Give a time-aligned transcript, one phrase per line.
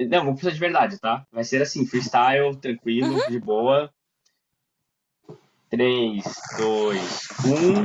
[0.00, 1.24] Não, vou precisar de verdade, tá?
[1.32, 3.28] Vai ser assim, freestyle, tranquilo, Uhum.
[3.30, 3.90] de boa.
[5.70, 6.24] 3,
[6.58, 7.84] 2, 1.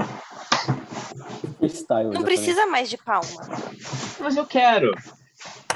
[1.57, 2.03] Freestyle.
[2.05, 2.23] Não exatamente.
[2.23, 3.27] precisa mais de palma.
[4.19, 4.91] Mas eu quero.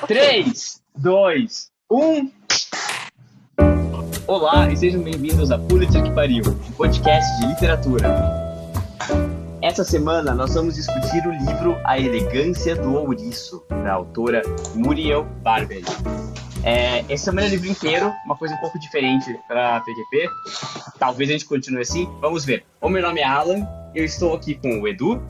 [0.01, 0.07] Ok.
[0.15, 2.31] 3, 2, 1.
[4.27, 8.46] Olá e sejam bem-vindos a Pulitzer que Pariu, um podcast de literatura.
[9.67, 14.41] Essa semana nós vamos discutir o livro A Elegância do Ouriço, da autora
[14.73, 15.83] Muriel Barberi.
[16.63, 20.29] É, essa semana é o livro inteiro, uma coisa um pouco diferente para PQP.
[20.97, 22.63] Talvez a gente continue assim, vamos ver.
[22.79, 25.21] O meu nome é Alan, eu estou aqui com o Edu,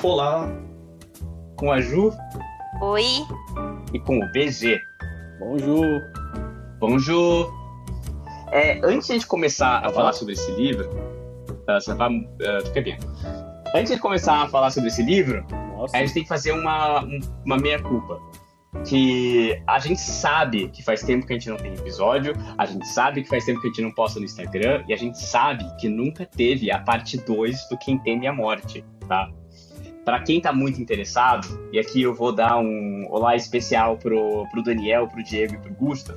[0.00, 0.48] Olá,
[1.56, 2.12] com a Ju
[2.82, 3.26] Oi.
[3.92, 4.78] e com o BG.
[5.40, 6.00] Bonjour.
[6.78, 7.52] Bonjour!
[8.52, 10.88] É, antes de a gente começar a falar sobre esse livro,
[11.76, 12.98] uh, ça va, uh, fica bem.
[13.74, 15.44] Antes de começar a falar sobre esse livro,
[15.76, 15.96] Nossa.
[15.96, 18.20] a gente tem que fazer uma, um- uma meia-culpa.
[18.84, 22.86] Que a gente sabe que faz tempo que a gente não tem episódio, a gente
[22.86, 25.64] sabe que faz tempo que a gente não posta no Instagram, e a gente sabe
[25.80, 29.28] que nunca teve a parte 2 do Quem Teme a Morte, tá?
[30.04, 34.62] Pra quem tá muito interessado, e aqui eu vou dar um olá especial pro, pro
[34.62, 36.16] Daniel, pro Diego e pro Gusta,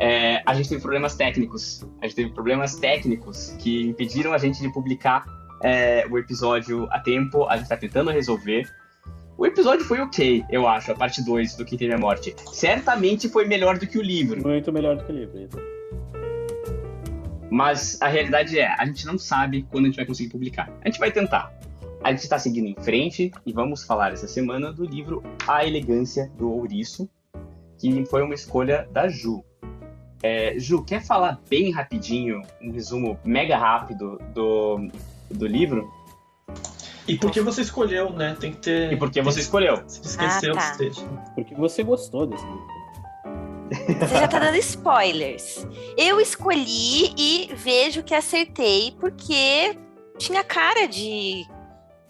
[0.00, 1.86] é, a gente teve problemas técnicos.
[2.00, 5.26] A gente teve problemas técnicos que impediram a gente de publicar
[5.62, 7.44] é, o episódio a tempo.
[7.44, 8.66] A gente tá tentando resolver.
[9.36, 12.34] O episódio foi ok, eu acho, a parte 2 do Quem Teve a Morte.
[12.52, 14.42] Certamente foi melhor do que o livro.
[14.42, 15.38] Muito melhor do que o livro.
[15.38, 15.58] isso.
[17.50, 20.70] Mas a realidade é, a gente não sabe quando a gente vai conseguir publicar.
[20.82, 21.52] A gente vai tentar.
[22.02, 26.30] A gente está seguindo em frente e vamos falar essa semana do livro A Elegância
[26.38, 27.08] do Ouriço,
[27.78, 29.44] que foi uma escolha da Ju.
[30.22, 34.88] É, Ju, quer falar bem rapidinho, um resumo mega rápido do,
[35.30, 35.90] do livro?
[37.08, 38.36] e por que você escolheu, né?
[38.38, 38.92] Tem que ter.
[38.92, 39.82] E por que você escolheu?
[39.86, 41.32] Você esqueceu Ah, tá.
[41.34, 42.80] Porque você gostou desse livro.
[44.00, 45.66] Você já tá dando spoilers.
[45.96, 49.76] Eu escolhi e vejo que acertei porque
[50.18, 51.46] tinha cara de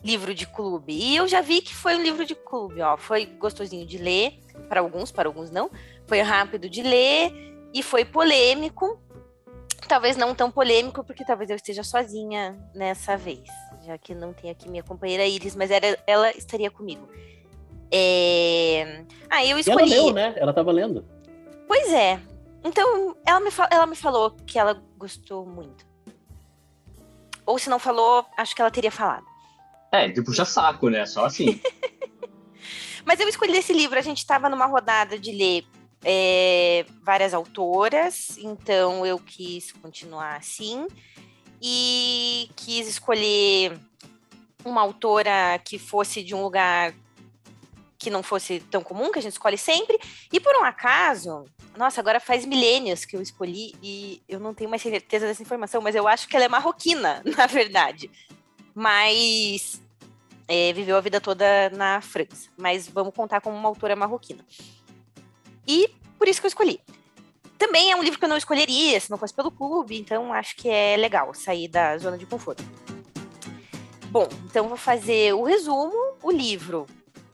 [0.02, 0.92] livro de clube.
[0.92, 2.96] E eu já vi que foi um livro de clube, ó.
[2.96, 4.38] Foi gostosinho de ler,
[4.68, 5.70] para alguns, para alguns não.
[6.06, 9.00] Foi rápido de ler e foi polêmico.
[9.88, 13.44] Talvez não tão polêmico, porque talvez eu esteja sozinha nessa vez.
[13.84, 17.08] Já que não tem aqui minha companheira Iris, mas era, ela estaria comigo.
[17.90, 19.04] É...
[19.28, 19.90] Ah, eu E ela escolhi.
[19.90, 20.34] leu, né?
[20.36, 21.04] Ela tava lendo.
[21.66, 22.20] Pois é.
[22.62, 25.84] Então, ela me, fa- ela me falou que ela gostou muito.
[27.46, 29.24] Ou se não falou, acho que ela teria falado.
[29.90, 31.04] É, de puxa saco, né?
[31.06, 31.60] Só assim.
[33.04, 35.64] Mas eu escolhi esse livro, a gente estava numa rodada de ler
[36.04, 40.86] é, várias autoras, então eu quis continuar assim.
[41.62, 43.78] E quis escolher
[44.64, 46.94] uma autora que fosse de um lugar
[47.98, 49.98] que não fosse tão comum, que a gente escolhe sempre.
[50.32, 51.44] E por um acaso,
[51.76, 55.82] nossa, agora faz milênios que eu escolhi e eu não tenho mais certeza dessa informação,
[55.82, 58.10] mas eu acho que ela é marroquina, na verdade.
[58.74, 59.82] Mas
[60.48, 62.48] é, viveu a vida toda na França.
[62.56, 64.44] Mas vamos contar como uma autora marroquina.
[65.70, 65.88] E
[66.18, 66.80] por isso que eu escolhi.
[67.56, 70.56] Também é um livro que eu não escolheria se não fosse pelo clube, então acho
[70.56, 72.64] que é legal sair da zona de conforto.
[74.06, 76.16] Bom, então vou fazer o resumo.
[76.22, 76.86] O livro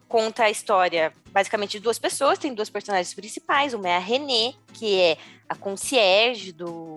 [0.06, 3.72] conta a história basicamente de duas pessoas, tem duas personagens principais.
[3.72, 5.16] Uma é a René, que é
[5.48, 6.96] a concierge do,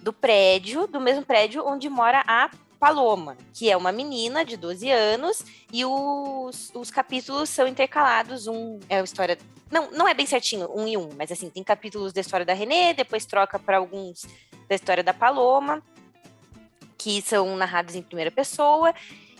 [0.00, 4.90] do prédio, do mesmo prédio onde mora a Paloma, que é uma menina de 12
[4.90, 8.46] anos, e os, os capítulos são intercalados.
[8.46, 9.36] Um é a história.
[9.70, 12.54] Não, não é bem certinho, um e um, mas assim, tem capítulos da história da
[12.54, 14.24] René, depois troca para alguns
[14.68, 15.82] da história da Paloma,
[16.96, 18.94] que são narrados em primeira pessoa.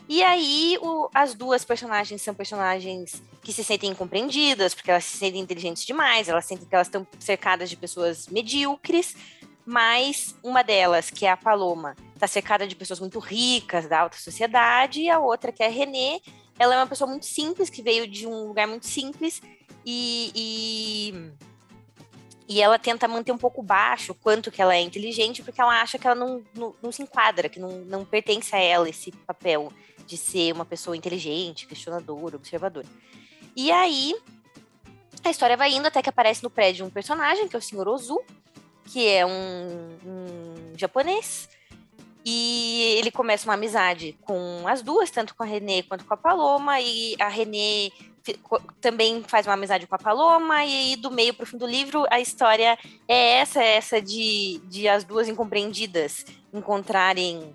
[0.09, 5.17] E aí, o- as duas personagens são personagens que se sentem incompreendidas, porque elas se
[5.19, 9.15] sentem inteligentes demais, elas sentem que elas estão cercadas de pessoas medíocres,
[9.69, 14.17] mas uma delas, que é a Paloma, está cercada de pessoas muito ricas da alta
[14.17, 16.23] sociedade, e a outra, que é a Renê,
[16.59, 19.43] ela é uma pessoa muito simples, que veio de um lugar muito simples,
[19.85, 21.33] e, e,
[22.49, 25.83] e ela tenta manter um pouco baixo o quanto que ela é inteligente, porque ela
[25.83, 29.13] acha que ela não, não, não se enquadra, que não, não pertence a ela esse
[29.27, 29.71] papel
[30.07, 32.87] de ser uma pessoa inteligente, questionadora, observadora.
[33.55, 34.15] E aí,
[35.23, 37.87] a história vai indo até que aparece no prédio um personagem, que é o Sr.
[37.87, 38.19] Ozu,
[38.89, 41.49] que é um, um japonês.
[42.25, 46.17] E ele começa uma amizade com as duas, tanto com a Renê quanto com a
[46.17, 46.81] Paloma.
[46.81, 47.91] E a Renê
[48.81, 50.65] também faz uma amizade com a Paloma.
[50.65, 54.61] E aí, do meio pro fim do livro, a história é essa, é essa de,
[54.65, 57.55] de as duas incompreendidas encontrarem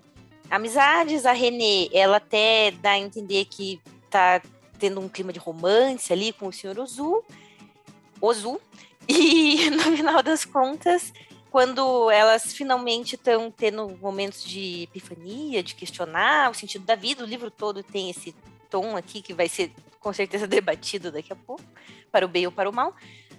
[0.50, 1.26] amizades.
[1.26, 4.40] A Renê, ela até dá a entender que tá
[4.78, 6.80] tendo um clima de romance ali com o Sr.
[6.80, 7.22] Ozu.
[8.20, 8.60] Ozu.
[9.08, 11.12] E no final das contas,
[11.50, 17.26] quando elas finalmente estão tendo momentos de epifania, de questionar o sentido da vida, o
[17.26, 18.34] livro todo tem esse
[18.68, 21.62] tom aqui que vai ser com certeza debatido daqui a pouco,
[22.10, 22.94] para o bem ou para o mal.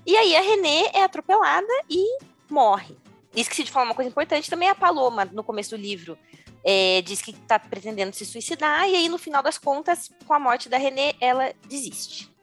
[0.05, 2.19] E aí a Renê é atropelada e
[2.49, 2.95] morre.
[3.35, 6.17] Esqueci de falar uma coisa importante, também a Paloma, no começo do livro,
[6.63, 10.39] é, diz que está pretendendo se suicidar, e aí no final das contas, com a
[10.39, 12.33] morte da Renê, ela desiste.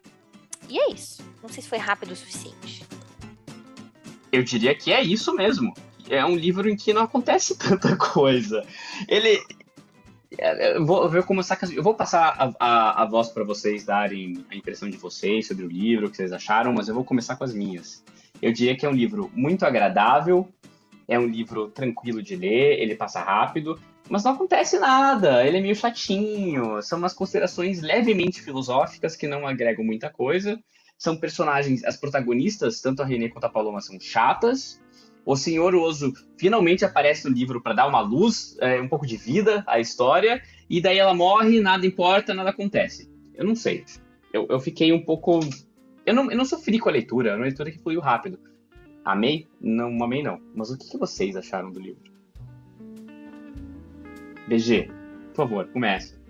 [0.68, 1.22] E é isso.
[1.42, 2.86] Não sei se foi rápido o suficiente.
[4.32, 5.74] Eu diria que é isso mesmo.
[6.08, 8.64] É um livro em que não acontece tanta coisa.
[9.06, 9.38] Ele.
[10.38, 13.84] é, Eu vou, eu vou começar Eu vou passar a, a, a voz para vocês
[13.84, 17.04] darem a impressão de vocês sobre o livro, o que vocês acharam, mas eu vou
[17.04, 18.02] começar com as minhas.
[18.40, 20.48] Eu diria que é um livro muito agradável,
[21.06, 25.60] é um livro tranquilo de ler, ele passa rápido, mas não acontece nada, ele é
[25.60, 30.58] meio chatinho, são umas considerações levemente filosóficas que não agregam muita coisa.
[31.02, 34.80] São personagens, as protagonistas, tanto a Renée quanto a Paloma, são chatas.
[35.26, 39.16] O Senhor Oso finalmente aparece no livro para dar uma luz, é, um pouco de
[39.16, 40.40] vida à história,
[40.70, 43.10] e daí ela morre, nada importa, nada acontece.
[43.34, 43.84] Eu não sei.
[44.32, 45.40] Eu, eu fiquei um pouco.
[46.06, 48.38] Eu não, eu não sofri com a leitura, é uma leitura que fluiu rápido.
[49.04, 49.48] Amei?
[49.60, 50.40] Não amei, não.
[50.54, 52.12] Mas o que, que vocês acharam do livro?
[54.46, 54.88] BG,
[55.34, 56.21] por favor, comece.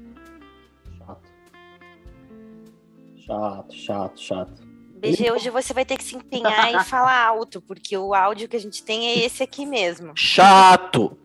[3.26, 4.62] Chato, chato, chato.
[5.00, 8.56] BG, hoje você vai ter que se empenhar e falar alto, porque o áudio que
[8.56, 10.12] a gente tem é esse aqui mesmo.
[10.16, 11.16] Chato!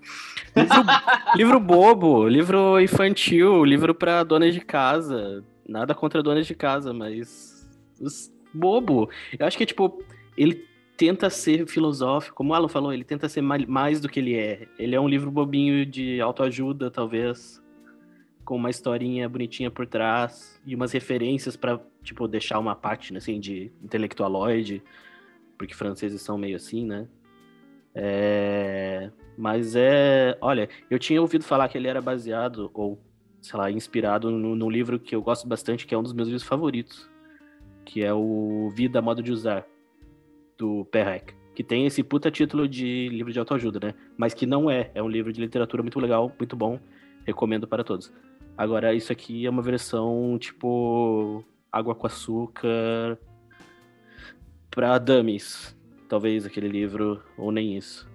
[0.55, 0.83] Livro,
[1.35, 5.43] livro bobo, livro infantil, livro pra donas de casa.
[5.67, 7.67] Nada contra donas de casa, mas.
[8.01, 9.07] os- Bobo.
[9.37, 10.01] Eu acho que, tipo,
[10.35, 10.65] ele
[10.95, 14.33] tenta ser filosófico, como o Alan falou, ele tenta ser ma- mais do que ele
[14.35, 14.67] é.
[14.79, 17.61] Ele é um livro bobinho de autoajuda, talvez,
[18.47, 23.41] com uma historinha bonitinha por trás e umas referências pra, tipo, deixar uma parte, assim,
[23.41, 24.81] de intelectualoide,
[25.57, 27.09] porque franceses são meio assim, né?
[27.93, 29.11] É...
[29.37, 30.37] Mas é.
[30.39, 32.97] Olha, eu tinha ouvido falar que ele era baseado, ou,
[33.41, 36.47] sei lá, inspirado num livro que eu gosto bastante, que é um dos meus livros
[36.47, 37.09] favoritos,
[37.83, 39.67] que é o Vida, Modo de Usar,
[40.57, 41.33] do Perrec.
[41.53, 43.93] Que tem esse puta título de livro de autoajuda, né?
[44.15, 44.89] Mas que não é.
[44.95, 46.79] É um livro de literatura muito legal, muito bom.
[47.25, 48.09] Recomendo para todos.
[48.57, 53.19] Agora, isso aqui é uma versão, tipo, água com açúcar
[54.71, 55.77] pra dummies.
[56.09, 58.09] Talvez aquele livro, ou nem isso.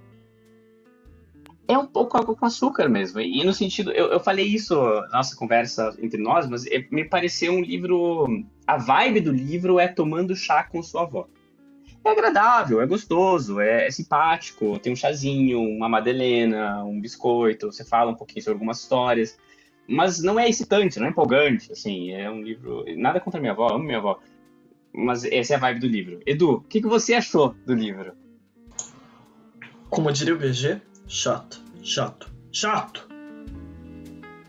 [1.68, 3.20] É um pouco água com açúcar mesmo.
[3.20, 7.04] E no sentido, eu, eu falei isso na nossa conversa entre nós, mas é- me
[7.04, 8.26] pareceu um livro.
[8.66, 11.28] A vibe do livro é tomando chá com sua avó.
[12.04, 17.84] É agradável, é gostoso, é, é simpático, tem um chazinho, uma madelena, um biscoito, você
[17.84, 19.38] fala um pouquinho sobre algumas histórias.
[19.86, 22.84] Mas não é excitante, não é empolgante, assim, é um livro.
[22.96, 24.20] Nada contra minha avó, amo minha avó.
[24.92, 26.20] Mas essa é a vibe do livro.
[26.26, 28.12] Edu, o que, que você achou do livro?
[29.88, 33.08] Como diria o BG, chato, chato, chato.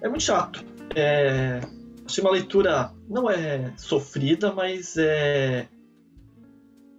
[0.01, 0.63] É muito chato.
[0.95, 1.61] É...
[2.05, 5.67] Achei uma leitura, não é sofrida, mas é.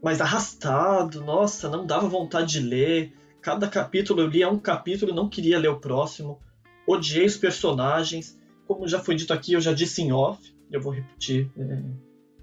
[0.03, 1.23] mais arrastado.
[1.23, 3.13] Nossa, não dava vontade de ler.
[3.41, 6.41] Cada capítulo eu lia um capítulo e não queria ler o próximo.
[6.87, 8.39] Odiei os personagens.
[8.67, 10.55] Como já foi dito aqui, eu já disse em off.
[10.71, 11.83] Eu vou repetir é,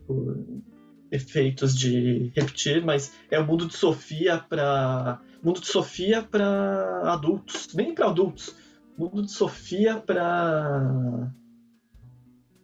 [0.06, 0.38] por
[1.12, 7.74] efeitos de repetir, mas é o mundo de Sofia para mundo de Sofia para adultos,
[7.74, 8.56] nem para adultos.
[8.98, 11.32] Mundo de Sofia para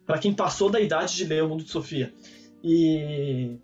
[0.06, 2.12] para quem passou da idade de ler o mundo de Sofia.
[2.64, 3.58] E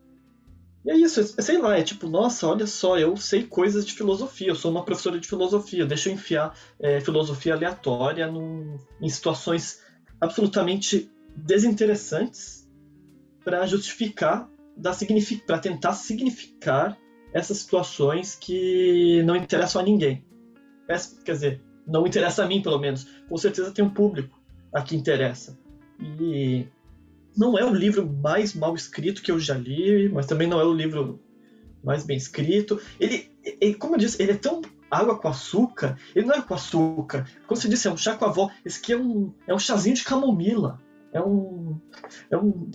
[0.85, 4.49] e é isso, sei lá, é tipo, nossa, olha só, eu sei coisas de filosofia,
[4.49, 9.81] eu sou uma professora de filosofia, deixa eu enfiar é, filosofia aleatória num- em situações
[10.21, 12.69] absolutamente desinteressantes
[13.43, 14.49] para justificar,
[15.47, 16.99] para tentar significar
[17.33, 20.25] essas situações que não interessam a ninguém.
[21.25, 23.07] Quer dizer, não interessa a mim, pelo menos.
[23.29, 24.39] Com certeza tem um público
[24.73, 25.59] a que interessa.
[25.99, 26.67] E
[27.37, 30.65] não é o livro mais mal escrito que eu já li, mas também não é
[30.65, 31.21] o livro
[31.83, 32.81] mais bem escrito.
[32.99, 35.99] Ele, ele- como eu disse, ele é tão água com açúcar.
[36.15, 37.29] Ele não é com açúcar.
[37.47, 38.51] Como você disse, é um chá com a avó.
[38.65, 40.81] Esse aqui é um, é um chazinho de camomila.
[41.13, 41.79] É um,
[42.31, 42.71] é um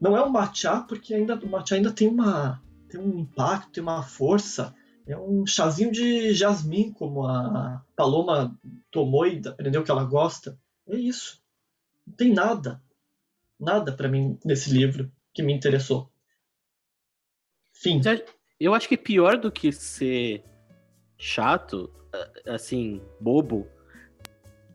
[0.00, 3.82] não é um matcha porque ainda o matcha ainda tem uma tem um impacto, tem
[3.82, 4.74] uma força.
[5.06, 8.56] É um chazinho de jasmim, como a Paloma
[8.90, 10.58] tomou e aprendeu que ela gosta.
[10.88, 11.40] É isso.
[12.06, 12.80] Não tem nada,
[13.60, 16.10] nada para mim nesse livro que me interessou.
[17.72, 18.00] Fim.
[18.58, 20.44] Eu acho que pior do que ser
[21.16, 21.92] chato,
[22.46, 23.66] assim, bobo,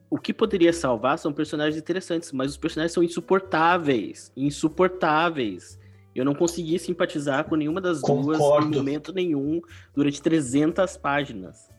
[0.10, 4.32] o que poderia salvar são personagens interessantes, mas os personagens são insuportáveis.
[4.36, 5.80] Insuportáveis.
[6.16, 8.38] Eu não consegui simpatizar com nenhuma das Concordo.
[8.38, 9.60] duas em momento nenhum
[9.94, 11.70] durante 300 páginas.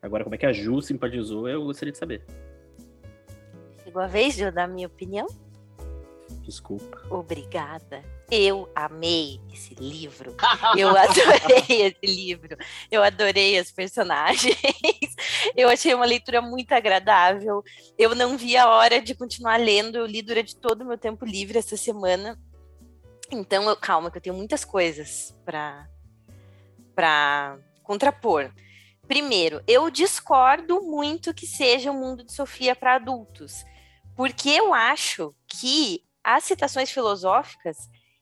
[0.00, 2.24] Agora, como é que a Ju simpatizou, eu gostaria de saber.
[3.82, 5.26] Chegou a vez de eu dar minha opinião?
[6.44, 7.00] Desculpa.
[7.08, 8.04] Obrigada.
[8.30, 10.36] Eu amei esse livro.
[10.76, 11.64] Eu adorei
[11.96, 12.56] esse livro.
[12.90, 14.56] Eu adorei as personagens.
[15.56, 17.62] Eu achei uma leitura muito agradável.
[17.96, 19.96] Eu não vi a hora de continuar lendo.
[19.96, 22.38] Eu li durante todo o meu tempo livre essa semana.
[23.30, 25.88] Então, eu, calma, que eu tenho muitas coisas para
[26.94, 28.52] para contrapor.
[29.08, 33.64] Primeiro, eu discordo muito que seja o mundo de Sofia para adultos,
[34.14, 37.76] porque eu acho que as citações filosóficas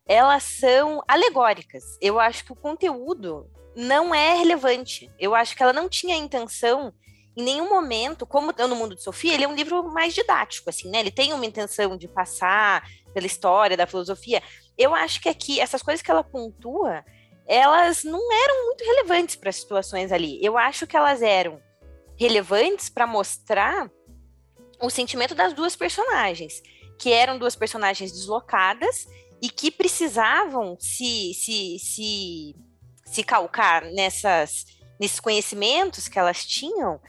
[0.07, 1.85] elas são alegóricas.
[2.01, 5.11] Eu acho que o conteúdo não é relevante.
[5.19, 6.93] Eu acho que ela não tinha a intenção
[7.37, 10.91] em nenhum momento, como no mundo de Sofia, ele é um livro mais didático, assim,
[10.91, 11.01] né?
[11.01, 14.43] Ele tem uma intenção de passar pela história da filosofia.
[14.77, 17.03] Eu acho que aqui essas coisas que ela pontua,
[17.47, 20.45] elas não eram muito relevantes para as situações ali.
[20.45, 21.59] Eu acho que elas eram
[22.19, 23.91] relevantes para mostrar
[24.79, 26.63] o sentimento das duas personagens,
[27.03, 29.09] que eram duas personagens deslocadas
[29.43, 32.55] e que precisavam se, se, se,
[33.05, 34.67] se calcar nessas,
[35.01, 37.01] nesses conhecimentos que elas tinham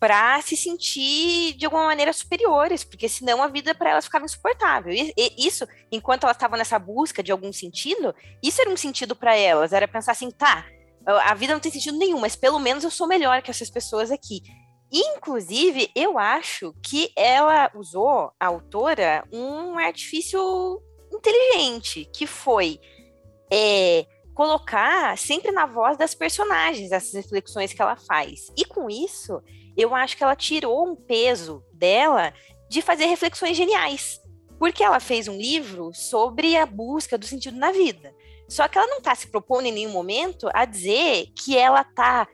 [0.00, 4.94] para se sentir de alguma maneira superiores, porque senão a vida para elas ficava insuportável.
[4.94, 9.14] E, e isso, enquanto elas estavam nessa busca de algum sentido, isso era um sentido
[9.14, 10.64] para elas, era pensar assim, tá,
[11.06, 14.10] a vida não tem sentido nenhum, mas pelo menos eu sou melhor que essas pessoas
[14.10, 14.42] aqui.
[14.96, 20.80] Inclusive, eu acho que ela usou, a autora, um artifício
[21.12, 22.78] inteligente, que foi
[23.52, 28.52] é, colocar sempre na voz das personagens essas reflexões que ela faz.
[28.56, 29.42] E com isso,
[29.76, 32.32] eu acho que ela tirou um peso dela
[32.68, 34.20] de fazer reflexões geniais.
[34.60, 38.14] Porque ela fez um livro sobre a busca do sentido na vida.
[38.48, 42.28] Só que ela não está se propondo em nenhum momento a dizer que ela está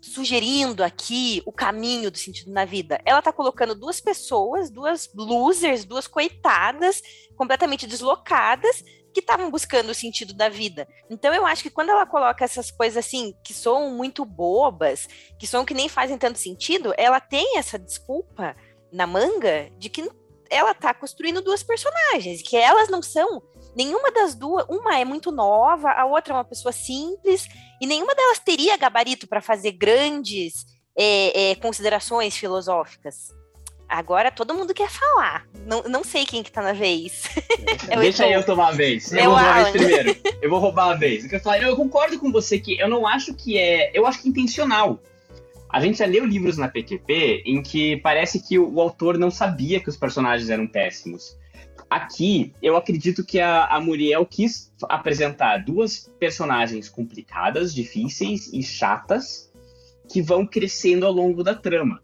[0.00, 3.00] sugerindo aqui o caminho do sentido na vida.
[3.04, 7.02] Ela está colocando duas pessoas, duas losers, duas coitadas,
[7.36, 10.88] completamente deslocadas, que estavam buscando o sentido da vida.
[11.10, 15.46] Então eu acho que quando ela coloca essas coisas assim, que são muito bobas, que
[15.46, 18.56] são que nem fazem tanto sentido, ela tem essa desculpa
[18.92, 20.08] na manga de que
[20.48, 23.42] ela tá construindo duas personagens, que elas não são
[23.76, 27.46] nenhuma das duas, uma é muito nova, a outra é uma pessoa simples,
[27.80, 33.28] e nenhuma delas teria gabarito para fazer grandes é, é, considerações filosóficas.
[33.88, 35.48] Agora todo mundo quer falar.
[35.66, 37.24] Não, não sei quem que tá na vez.
[37.88, 39.12] É Deixa eu tomar a vez.
[39.12, 40.20] Eu, É o vou tomar a vez primeiro.
[40.40, 41.30] Eu vou roubar a vez.
[41.30, 43.90] Eu, falar, eu concordo com você que eu não acho que é.
[43.92, 45.00] Eu acho que é intencional.
[45.68, 49.30] A gente já leu livros na PQP em que parece que o, o autor não
[49.30, 51.36] sabia que os personagens eram péssimos.
[51.90, 59.52] Aqui, eu acredito que a, a Muriel quis apresentar duas personagens complicadas, difíceis e chatas
[60.08, 62.00] que vão crescendo ao longo da trama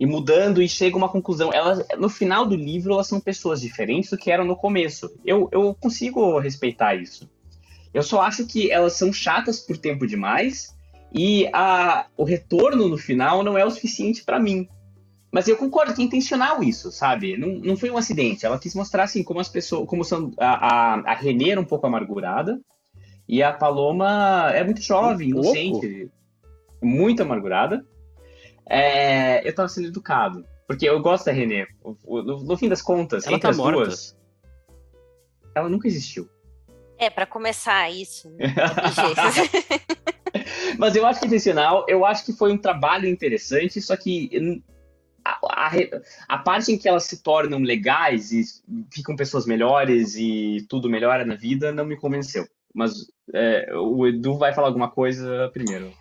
[0.00, 1.52] e mudando e chega a uma conclusão.
[1.52, 5.10] Elas, no final do livro, elas são pessoas diferentes do que eram no começo.
[5.24, 7.28] Eu, eu consigo respeitar isso.
[7.92, 10.74] Eu só acho que elas são chatas por tempo demais
[11.12, 14.66] e a, o retorno no final não é o suficiente pra mim.
[15.34, 17.36] Mas eu concordo que é intencional isso, sabe?
[17.36, 18.46] Não, não foi um acidente.
[18.46, 21.64] Ela quis mostrar assim como as pessoas, como são a, a, a Renê era um
[21.64, 22.60] pouco amargurada
[23.28, 26.08] e a Paloma é muito jovem, Um inocente,
[26.80, 27.84] muito amargurada.
[28.64, 30.46] É, eu tava sendo educado.
[30.68, 31.66] Porque eu gosto da Renê.
[32.04, 33.86] No, no fim das contas, Ela entre tá as morta.
[33.86, 34.16] duas.
[35.52, 36.28] Ela nunca existiu.
[36.96, 38.30] É, para começar isso.
[38.30, 38.54] né?
[38.86, 40.78] De jeito.
[40.78, 44.30] Mas eu acho que é intencional, eu acho que foi um trabalho interessante, só que
[45.24, 45.70] a,
[46.28, 48.44] a parte em que elas se tornam legais e
[48.92, 52.46] ficam pessoas melhores e tudo melhora na vida não me convenceu.
[52.74, 52.92] Mas
[53.32, 55.92] é, o Edu vai falar alguma coisa primeiro.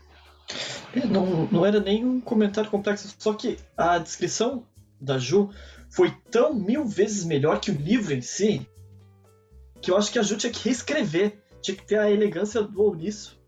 [0.93, 4.65] É, Não, não era nem um comentário complexo, só que a descrição
[4.99, 5.49] da Ju
[5.89, 8.67] foi tão mil vezes melhor que o livro em si,
[9.81, 12.81] que eu acho que a Ju tinha que reescrever, tinha que ter a elegância do
[12.81, 13.39] ouriço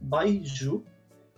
[0.00, 0.84] by Ju,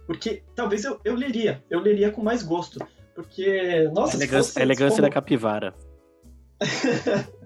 [0.06, 2.78] porque talvez eu, eu leria, eu leria com mais gosto,
[3.22, 5.74] porque, nossa, A elegância, fosse elegância como- da capivara.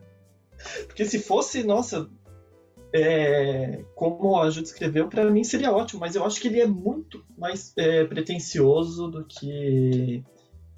[0.86, 2.08] Porque se fosse, nossa,
[2.92, 6.66] é, como a Ju descreveu, pra mim seria ótimo, mas eu acho que ele é
[6.66, 10.24] muito mais é, pretencioso do que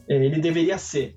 [0.08, 1.16] é, ele deveria ser.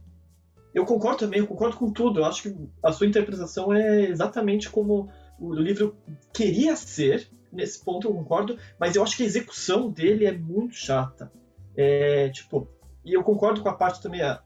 [0.74, 2.19] Eu concordo também, eu concordo com tudo.
[2.19, 5.09] Eu acho que a sua interpretação é exatamente como
[5.39, 5.95] o livro
[6.31, 7.27] queria ser.
[7.51, 11.31] Nesse ponto eu concordo, mas eu acho que a execução dele é muito chata.
[11.75, 12.67] É, tipo,
[13.03, 14.22] e eu concordo com a parte também.
[14.22, 14.41] A,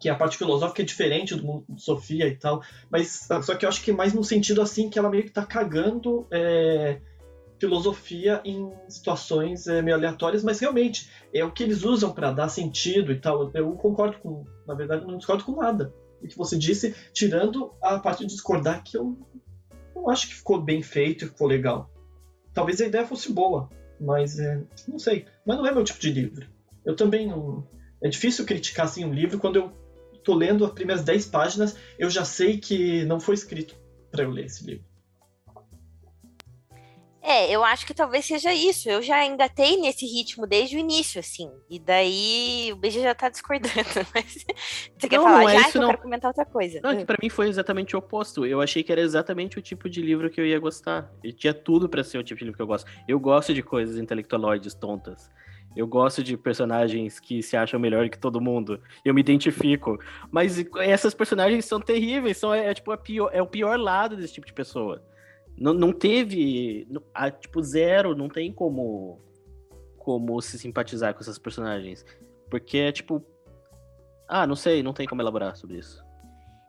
[0.00, 3.64] que a parte filosófica é diferente do mundo de Sofia e tal, mas só que
[3.64, 7.00] eu acho que mais no sentido assim que ela meio que tá cagando é,
[7.58, 12.48] filosofia em situações é, meio aleatórias, mas realmente é o que eles usam para dar
[12.48, 13.50] sentido e tal.
[13.52, 15.92] Eu concordo com, na verdade, não discordo com nada
[16.22, 19.16] o que você disse, tirando a parte de discordar que eu
[19.94, 21.90] não acho que ficou bem feito e ficou legal.
[22.52, 23.68] Talvez a ideia fosse boa,
[24.00, 25.26] mas é, não sei.
[25.46, 26.46] Mas não é meu tipo de livro.
[26.84, 27.66] Eu também não.
[28.02, 29.72] É difícil criticar assim um livro quando eu
[30.22, 33.74] tô lendo as primeiras 10 páginas, eu já sei que não foi escrito
[34.10, 34.84] para eu ler esse livro.
[37.20, 38.88] É, eu acho que talvez seja isso.
[38.88, 41.50] Eu já engatei nesse ritmo desde o início, assim.
[41.68, 43.74] E daí o BG já tá discordando.
[44.14, 44.46] Mas
[44.98, 45.60] você quer Não, falar não é já?
[45.60, 45.88] isso, que eu não.
[45.90, 46.80] quero comentar outra coisa.
[46.82, 48.46] Não, é que pra mim foi exatamente o oposto.
[48.46, 51.12] Eu achei que era exatamente o tipo de livro que eu ia gostar.
[51.22, 52.90] E tinha tudo pra ser o tipo de livro que eu gosto.
[53.06, 55.30] Eu gosto de coisas intelectualoides tontas.
[55.76, 58.80] Eu gosto de personagens que se acham melhor que todo mundo.
[59.04, 59.98] Eu me identifico.
[60.30, 62.36] Mas essas personagens são terríveis.
[62.36, 65.02] São, é, tipo, a pior, é o pior lado desse tipo de pessoa.
[65.56, 66.88] Não, não teve.
[67.14, 68.14] a, tipo, zero.
[68.14, 69.20] Não tem como.
[69.98, 72.04] Como se simpatizar com essas personagens.
[72.50, 73.24] Porque é tipo.
[74.26, 74.82] Ah, não sei.
[74.82, 76.02] Não tem como elaborar sobre isso.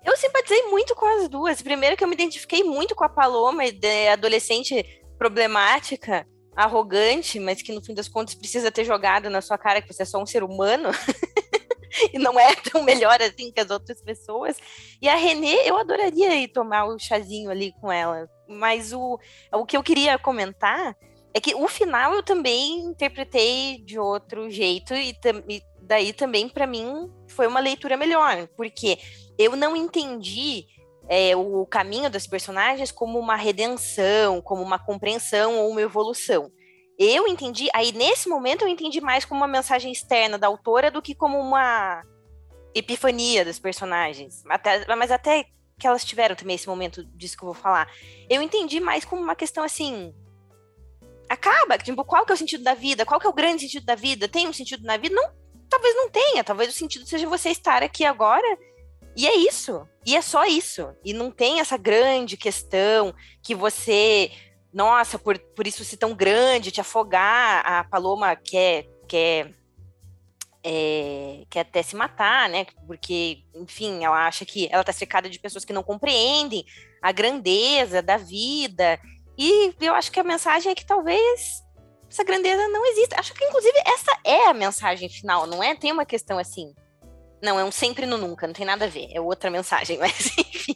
[0.05, 1.61] Eu simpatizei muito com as duas.
[1.61, 6.25] Primeiro que eu me identifiquei muito com a Paloma, de adolescente problemática,
[6.59, 10.03] arrogante, mas que no fim das contas precisa ter jogado na sua cara que você
[10.03, 10.89] é só um ser humano.
[12.13, 14.57] e não é tão melhor assim que as outras pessoas.
[15.01, 18.29] E a Renê, eu adoraria ir tomar o chazinho ali com ela.
[18.45, 19.17] Mas o,
[19.53, 20.97] o que eu queria comentar
[21.33, 25.15] é que o final eu também interpretei de outro jeito e,
[25.47, 28.97] e daí também para mim foi uma leitura melhor, porque
[29.37, 30.65] eu não entendi
[31.09, 36.51] é, o caminho das personagens como uma redenção, como uma compreensão ou uma evolução.
[36.99, 41.01] Eu entendi, aí nesse momento eu entendi mais como uma mensagem externa da autora do
[41.01, 42.03] que como uma
[42.75, 44.43] epifania dos personagens.
[44.47, 45.45] Até- mas até
[45.79, 47.89] que elas tiveram também esse momento disso que eu vou falar.
[48.29, 50.13] Eu entendi mais como uma questão assim.
[51.27, 53.05] Acaba, tipo, qual que é o sentido da vida?
[53.05, 54.27] Qual que é o grande sentido da vida?
[54.27, 55.15] Tem um sentido na vida?
[55.15, 55.31] Não,
[55.69, 56.43] talvez não tenha.
[56.43, 58.45] Talvez o sentido seja você estar aqui agora
[59.19, 59.85] e é isso.
[60.05, 60.95] E é só isso.
[61.03, 64.31] E não tem essa grande questão que você,
[64.73, 67.61] nossa, por, por isso ser tão grande, te afogar.
[67.65, 69.53] A Paloma quer, quer,
[70.63, 72.65] é, quer até se matar, né?
[72.87, 76.63] Porque, enfim, ela acha que ela tá cercada de pessoas que não compreendem
[77.01, 78.97] a grandeza da vida.
[79.37, 81.61] E eu acho que a mensagem é que talvez
[82.09, 83.19] essa grandeza não exista.
[83.19, 85.75] Acho que, inclusive, essa é a mensagem final, não é?
[85.75, 86.73] Tem uma questão assim.
[87.41, 89.07] Não, é um sempre no nunca, não tem nada a ver.
[89.11, 90.75] É outra mensagem, mas enfim.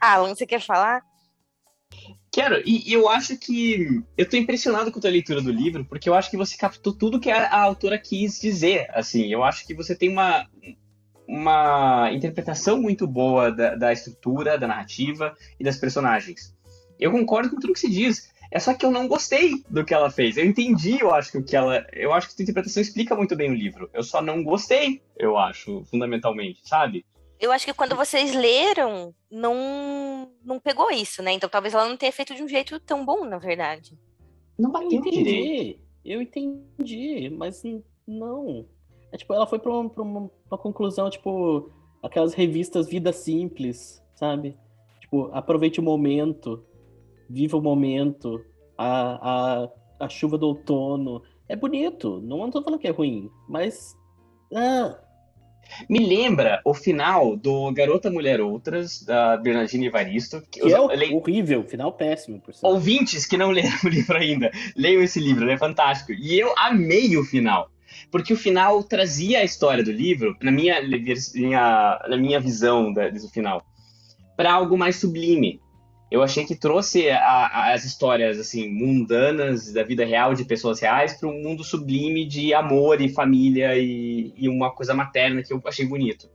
[0.00, 1.02] Alan, você quer falar?
[2.32, 4.02] Quero, e, eu acho que.
[4.16, 6.92] Eu tô impressionado com a tua leitura do livro, porque eu acho que você captou
[6.92, 8.86] tudo que a, a autora quis dizer.
[8.94, 10.48] Assim, eu acho que você tem uma,
[11.28, 16.54] uma interpretação muito boa da, da estrutura, da narrativa e das personagens.
[16.98, 18.31] Eu concordo com tudo que se diz.
[18.54, 20.36] É só que eu não gostei do que ela fez.
[20.36, 21.86] Eu entendi, eu acho que o que ela.
[21.92, 23.88] Eu acho que a interpretação explica muito bem o livro.
[23.94, 27.04] Eu só não gostei, eu acho, fundamentalmente, sabe?
[27.40, 31.32] Eu acho que quando vocês leram, não, não pegou isso, né?
[31.32, 33.98] Então talvez ela não tenha feito de um jeito tão bom, na verdade.
[34.58, 35.18] Não Eu bateu direito.
[35.18, 37.62] entendi, eu entendi, mas
[38.06, 38.66] não.
[39.10, 41.70] É tipo, ela foi pra uma, pra uma- uma conclusão, tipo,
[42.02, 44.56] aquelas revistas Vida Simples, sabe?
[45.00, 46.64] Tipo, aproveite o momento,
[47.32, 48.40] viva o momento,
[48.76, 49.62] a,
[50.00, 51.22] a, a chuva do outono.
[51.48, 53.94] É bonito, não tô falando que é ruim, mas.
[54.54, 54.96] Ah,
[55.88, 60.42] Me lembra o final do Garota Mulher Outras, da Bernardina Evaristo.
[60.50, 62.72] Que que é le- horrível, final péssimo, por sinal.
[62.74, 66.12] ouvintes que não leram o livro ainda, leiam esse livro, ele é fantástico.
[66.12, 67.70] E eu amei o final.
[68.10, 70.80] Porque o final trazia a história do livro, na minha,
[71.34, 73.62] minha- na minha visão da- do final,
[74.36, 75.60] para algo mais sublime.
[76.12, 80.78] Eu achei que trouxe a- a- as histórias assim mundanas da vida real de pessoas
[80.78, 85.54] reais para um mundo sublime de amor e família e, e uma coisa materna que
[85.54, 86.28] eu achei bonito.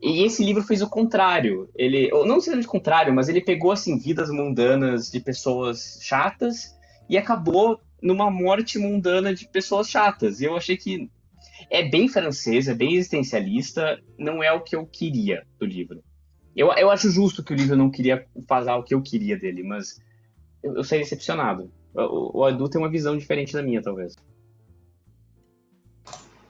[0.00, 1.68] E esse livro fez o contrário.
[1.74, 6.74] Ele, ou não necessariamente o contrário, mas ele pegou assim vidas mundanas de pessoas chatas
[7.06, 10.40] e acabou numa morte mundana de pessoas chatas.
[10.40, 11.10] E eu achei que
[11.70, 16.02] é bem francês, é bem existencialista, não é o que eu queria do livro.
[16.56, 19.62] Eu, eu acho justo que o livro não queria fazer o que eu queria dele,
[19.62, 20.00] mas
[20.62, 21.70] eu, eu saí decepcionado.
[21.94, 24.16] O, o adulto tem uma visão diferente da minha, talvez.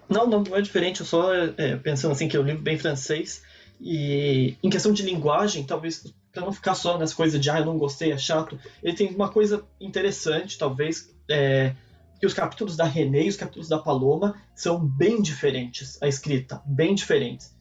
[0.08, 1.00] Não, não, não é diferente.
[1.00, 3.42] Eu só é, pensando assim que é um livro bem francês
[3.80, 7.66] e em questão de linguagem, talvez para não ficar só nessa coisa de ah, eu
[7.66, 8.58] não gostei, é chato.
[8.82, 11.74] Ele tem uma coisa interessante, talvez, é,
[12.20, 16.62] que os capítulos da René e os capítulos da Paloma são bem diferentes, a escrita,
[16.64, 17.55] bem diferentes.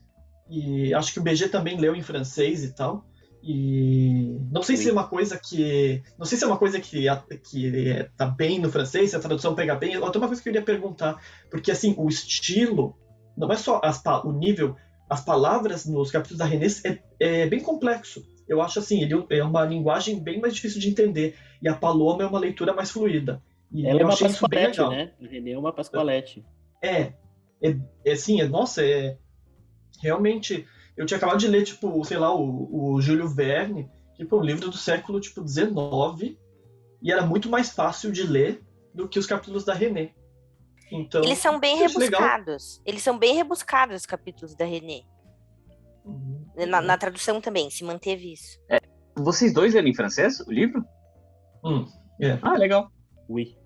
[0.50, 3.06] E acho que o BG também leu em francês e tal.
[3.48, 4.84] E não sei Sim.
[4.84, 6.02] se é uma coisa que.
[6.18, 7.06] Não sei se é uma coisa que,
[7.48, 9.96] que é, tá bem no francês, se a tradução pega bem.
[9.98, 12.98] Outra uma coisa que eu queria perguntar, porque assim, o estilo,
[13.38, 14.76] não é só as, o nível,
[15.08, 18.26] as palavras nos capítulos da René é, é bem complexo.
[18.48, 21.36] Eu acho assim, ele é uma linguagem bem mais difícil de entender.
[21.62, 23.42] E a Paloma é uma leitura mais fluida.
[23.72, 24.92] E Ela é eu uma achei isso bem Pascoalete, legal.
[24.92, 25.12] né?
[25.20, 26.44] O René é uma Pascoalete.
[26.84, 27.14] É,
[27.62, 29.18] é, é assim, é, nossa, é
[30.02, 30.68] realmente.
[30.98, 34.44] Eu tinha acabado de ler, tipo, sei lá, o, o Júlio Verne, que foi um
[34.44, 36.40] livro do século tipo 19
[37.02, 40.14] e era muito mais fácil de ler do que os capítulos da René.
[40.92, 42.22] Então, Eles são bem acho legal.
[42.22, 42.82] rebuscados.
[42.86, 45.02] Eles são bem rebuscados, os capítulos da René.
[46.06, 46.46] Uhum.
[46.70, 48.58] Na, na tradução também, se manteve isso.
[49.18, 50.84] Vocês dois leram em francês o livro?
[51.64, 51.86] Hum,
[52.42, 52.90] Ah, legal.
[53.28, 53.58] Ui.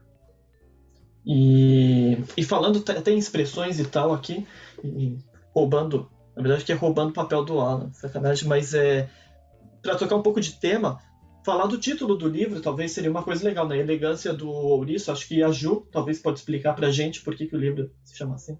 [1.26, 4.48] E, e falando, te- tem expressões e tal aqui,
[4.84, 5.18] e
[5.54, 9.10] roubando, na verdade que é roubando o papel do Alan, sacanagem, mas é
[9.82, 10.98] para tocar um pouco de tema,
[11.46, 13.78] falar do título do livro talvez seria uma coisa legal, né?
[13.78, 17.56] Elegância do ouriço, acho que a Ju talvez pode explicar pra gente por que, que
[17.56, 18.58] o livro se chama assim.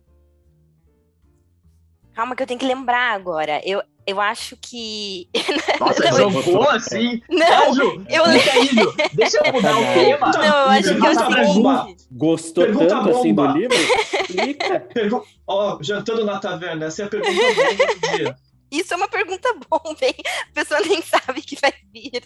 [2.20, 3.62] Calma que eu tenho que lembrar agora.
[3.64, 5.30] Eu, eu acho que.
[5.80, 7.22] Nossa, Não, jogou assim.
[7.30, 8.94] Não, Ju, eu Ju.
[9.14, 10.30] Deixa eu mudar o tema.
[10.36, 11.08] não, eu acho que
[11.40, 11.82] é Juba.
[11.84, 12.04] seguinte.
[12.12, 13.58] Gostou Pergunta tanto assim do bomba.
[13.58, 13.78] livro?
[14.28, 14.82] Explica.
[14.82, 18.36] Pergu- Ó, jantando na taverna, essa é a pergunta bomba do dia.
[18.70, 20.16] Isso é uma pergunta bomba, hein?
[20.52, 22.22] A pessoa nem sabe que vai vir.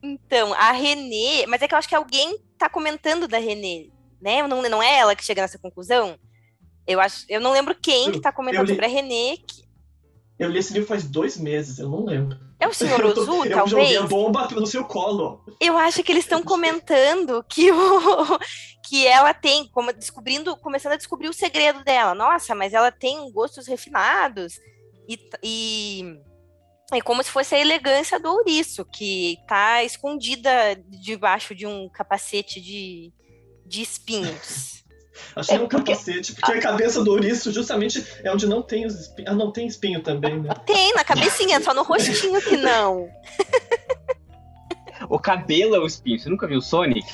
[0.00, 1.46] Então, a Renê.
[1.48, 3.90] Mas é que eu acho que alguém tá comentando da Renê,
[4.22, 4.46] né?
[4.46, 6.16] Não, não é ela que chega nessa conclusão?
[6.86, 9.36] Eu, acho, eu não lembro quem que tá comentando eu li- sobre a Renê.
[9.38, 9.64] que-
[10.38, 12.38] Eu li esse livro faz dois meses, eu não lembro.
[12.60, 13.96] É o senhor Eu, tô- Ozu, eu joguei talvez?
[13.98, 15.44] a bomba no seu colo.
[15.60, 17.76] Eu acho que eles estão comentando que, o,
[18.88, 22.14] que ela tem, como descobrindo, começando a descobrir o segredo dela.
[22.14, 24.54] Nossa, mas ela tem gostos refinados
[25.08, 26.18] e, e
[26.92, 30.50] é como se fosse a elegância do ouriço, que tá escondida
[30.88, 33.12] debaixo de um capacete de,
[33.66, 34.83] de espinhos.
[35.36, 38.84] Achei É, um porque- capacete, porque a cabeça do ouriço justamente é onde não tem
[38.86, 39.30] os espinhos.
[39.30, 40.50] Ah, não tem espinho também, né?
[40.66, 43.08] Tem na cabecinha, só no rostinho que não.
[45.08, 46.18] O cabelo é o espinho.
[46.18, 47.06] Você nunca viu o Sonic?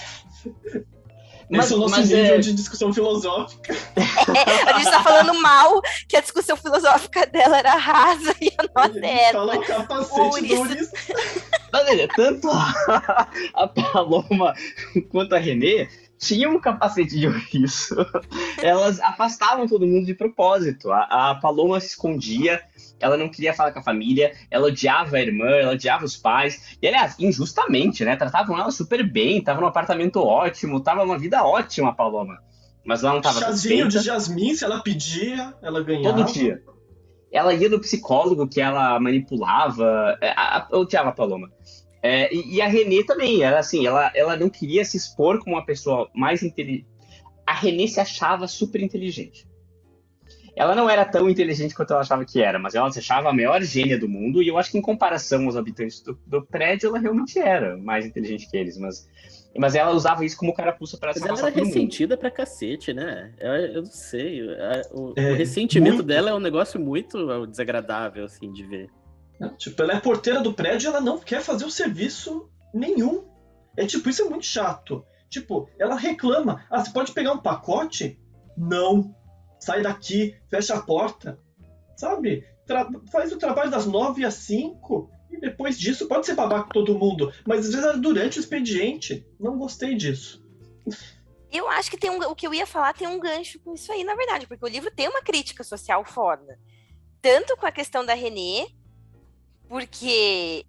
[1.52, 3.74] Esse é o nosso nível é- de discussão filosófica.
[3.96, 8.62] É, a gente tá falando mal que a discussão filosófica dela era rasa e a
[8.88, 9.32] nossa era.
[9.38, 10.56] Fala o capacete do Ouriço.
[10.58, 10.92] ouriço.
[11.72, 14.54] Mas, olha, tanto a, a Paloma
[15.10, 15.88] quanto a Renê
[16.20, 17.96] tinham um capacete de ouriço.
[18.62, 20.92] Elas afastavam todo mundo de propósito.
[20.92, 22.60] A, a Paloma se escondia,
[23.00, 26.76] ela não queria falar com a família, ela odiava a irmã, ela odiava os pais.
[26.80, 28.14] E, aliás, injustamente, né?
[28.16, 32.38] Tratavam ela super bem, tava num apartamento ótimo, tava uma vida ótima a Paloma.
[32.84, 36.18] Mas ela não tava Chazinho de jasmim, se ela pedia, ela ganhava.
[36.18, 36.62] Todo dia.
[37.32, 40.18] Ela ia no psicólogo que ela manipulava.
[40.20, 40.34] É,
[40.70, 41.50] Eu odiava a Paloma.
[42.02, 45.56] É, e, e a Renê também, era assim, ela, ela não queria se expor como
[45.56, 46.86] uma pessoa mais inteligente.
[47.46, 49.46] A Renê se achava super inteligente.
[50.56, 53.32] Ela não era tão inteligente quanto ela achava que era, mas ela se achava a
[53.32, 56.88] maior gênia do mundo, e eu acho que em comparação aos habitantes do, do prédio,
[56.88, 59.06] ela realmente era mais inteligente que eles, mas,
[59.56, 61.74] mas ela usava isso como carapuça para se Mas ela era pelo mundo.
[61.74, 63.32] ressentida pra cacete, né?
[63.38, 64.40] Eu, eu não sei.
[64.54, 66.06] a- O, É, o ressentimento muito.
[66.08, 68.90] dela é um negócio muito desagradável, assim, de ver.
[69.48, 73.26] Tipo, ela é porteira do prédio e ela não quer fazer o serviço nenhum.
[73.76, 75.04] É tipo, isso é muito chato.
[75.28, 76.64] Tipo, ela reclama.
[76.70, 78.20] Ah, você pode pegar um pacote?
[78.56, 79.14] Não.
[79.58, 81.38] Sai daqui, fecha a porta.
[81.96, 82.44] Sabe?
[82.66, 85.10] Tra- faz o trabalho das nove às cinco.
[85.30, 87.32] E depois disso, pode ser babaca com todo mundo.
[87.46, 89.26] Mas às vezes é durante o expediente.
[89.38, 90.44] Não gostei disso.
[91.52, 93.90] Eu acho que tem um, o que eu ia falar tem um gancho com isso
[93.92, 96.58] aí, na verdade, porque o livro tem uma crítica social foda.
[97.20, 98.68] Tanto com a questão da Renê,
[99.70, 100.66] porque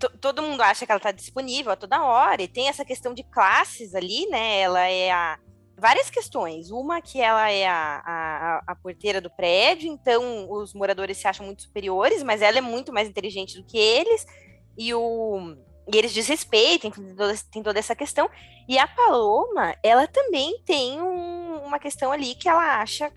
[0.00, 3.12] to- todo mundo acha que ela tá disponível a toda hora, e tem essa questão
[3.12, 4.60] de classes ali, né?
[4.60, 5.38] Ela é a.
[5.80, 6.72] Várias questões.
[6.72, 11.46] Uma que ela é a, a, a porteira do prédio, então os moradores se acham
[11.46, 14.26] muito superiores, mas ela é muito mais inteligente do que eles,
[14.76, 15.54] e o.
[15.92, 18.28] E eles desrespeitam, tem toda, tem toda essa questão.
[18.68, 23.12] E a Paloma, ela também tem um- uma questão ali que ela acha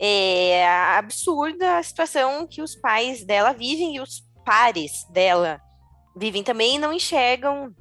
[0.00, 5.60] é, absurda a situação que os pais dela vivem e os pares dela
[6.16, 7.74] vivem também e não enxergam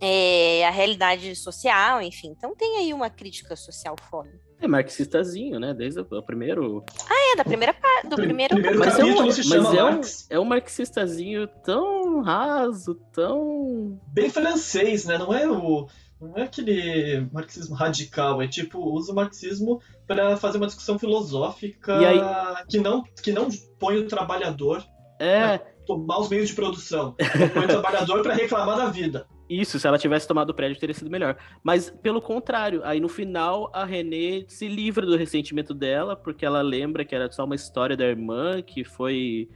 [0.00, 2.28] é, a realidade social, enfim.
[2.36, 4.30] Então tem aí uma crítica social foda.
[4.60, 5.74] É marxistazinho, né?
[5.74, 6.84] Desde o, primeiro.
[7.10, 8.54] É, da primeira parte, do Pri- primeiro...
[8.54, 10.00] primeiro Mas é um, mas é um,
[10.30, 14.00] é um marxistazinho tão raso, tão.
[14.06, 15.18] Bem francês, né?
[15.18, 15.86] Não é o.
[16.20, 21.98] Não é aquele marxismo radical, é tipo, usa o marxismo para fazer uma discussão filosófica
[21.98, 23.48] aí- que, não, que não
[23.78, 24.82] põe o trabalhador
[25.18, 27.14] É, tomar os meios de produção.
[27.52, 29.26] Põe o trabalhador para reclamar da vida.
[29.48, 31.36] isso, se ela tivesse tomado o prédio teria sido melhor.
[31.62, 36.62] Mas pelo contrário, aí no final a Renée se livra do ressentimento dela, porque ela
[36.62, 39.48] lembra que era só uma história da irmã que foi,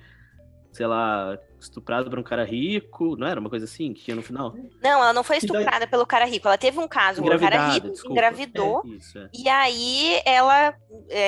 [0.78, 4.22] sei lá, estuprada por um cara rico, não era uma coisa assim que tinha no
[4.22, 4.54] final?
[4.80, 6.46] Não, ela não foi E daí- estuprada pelo cara rico.
[6.46, 8.12] Ela teve um caso, o cara rico desculpa.
[8.12, 8.82] engravidou.
[8.86, 9.28] Isso, é.
[9.34, 10.72] E aí ela.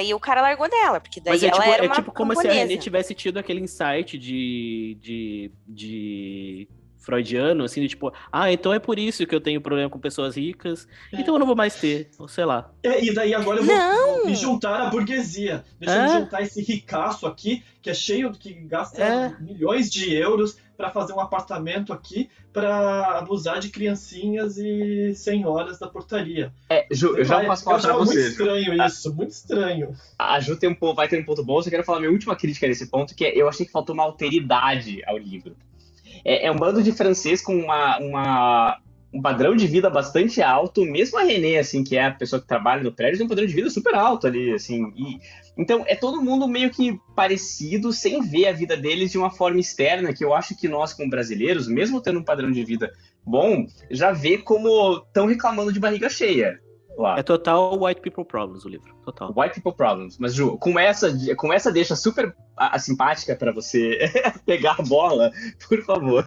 [0.04, 2.12] E o cara largou dela, porque daí Mas é ela tipo, era é uma tipo
[2.12, 2.62] como se a camponesa.
[2.62, 6.68] Renée tivesse tido aquele insight de, de, de
[7.00, 10.36] freudiano, assim, de tipo, ah, então é por isso que eu tenho problema com pessoas
[10.36, 11.20] ricas, É.
[11.20, 12.70] então eu não vou mais ter, ou sei lá.
[12.82, 15.64] É, e daí agora eu vou, vou me juntar à burguesia.
[15.78, 16.06] Deixa eu É?
[16.14, 19.34] me juntar esse ricaço aqui, que é cheio, que gasta É.
[19.40, 25.86] milhões de euros para fazer um apartamento aqui para abusar de criancinhas e senhoras da
[25.86, 26.52] portaria.
[26.70, 29.94] É, Ju, eu já posso falar eu pra acho muito estranho isso, muito estranho.
[30.18, 32.34] A Ju tem um, vai ter um ponto bom, eu só quero falar minha última
[32.34, 35.54] crítica nesse ponto, que é eu achei que faltou uma alteridade ao livro.
[36.24, 38.78] É, é um bando de francês com uma, uma-
[39.12, 42.46] um padrão de vida bastante alto, mesmo a Renée, assim, que é a pessoa que
[42.46, 45.18] trabalha no prédio, tem um padrão de vida super alto ali, assim, e-
[45.56, 49.58] então é todo mundo meio que parecido, sem ver a vida deles de uma forma
[49.58, 52.92] externa, que eu acho que nós, como brasileiros, mesmo tendo um padrão de vida
[53.26, 56.60] bom, já vê como estão reclamando de barriga cheia
[57.00, 57.18] lá.
[57.18, 59.32] É total white people problems o livro, total.
[59.36, 60.18] White People Problems.
[60.18, 63.98] Mas, Ju, com essa, com essa deixa super a, a simpática pra você
[64.46, 65.30] pegar a bola,
[65.68, 66.24] por favor.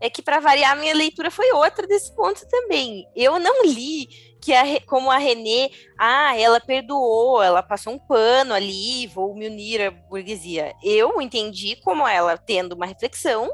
[0.00, 3.06] É que para variar, minha leitura foi outra desse ponto também.
[3.14, 4.08] Eu não li
[4.40, 9.46] que a, como a Renê, ah, ela perdoou, ela passou um pano ali, vou me
[9.46, 10.74] unir à burguesia.
[10.82, 13.50] Eu entendi como ela tendo uma reflexão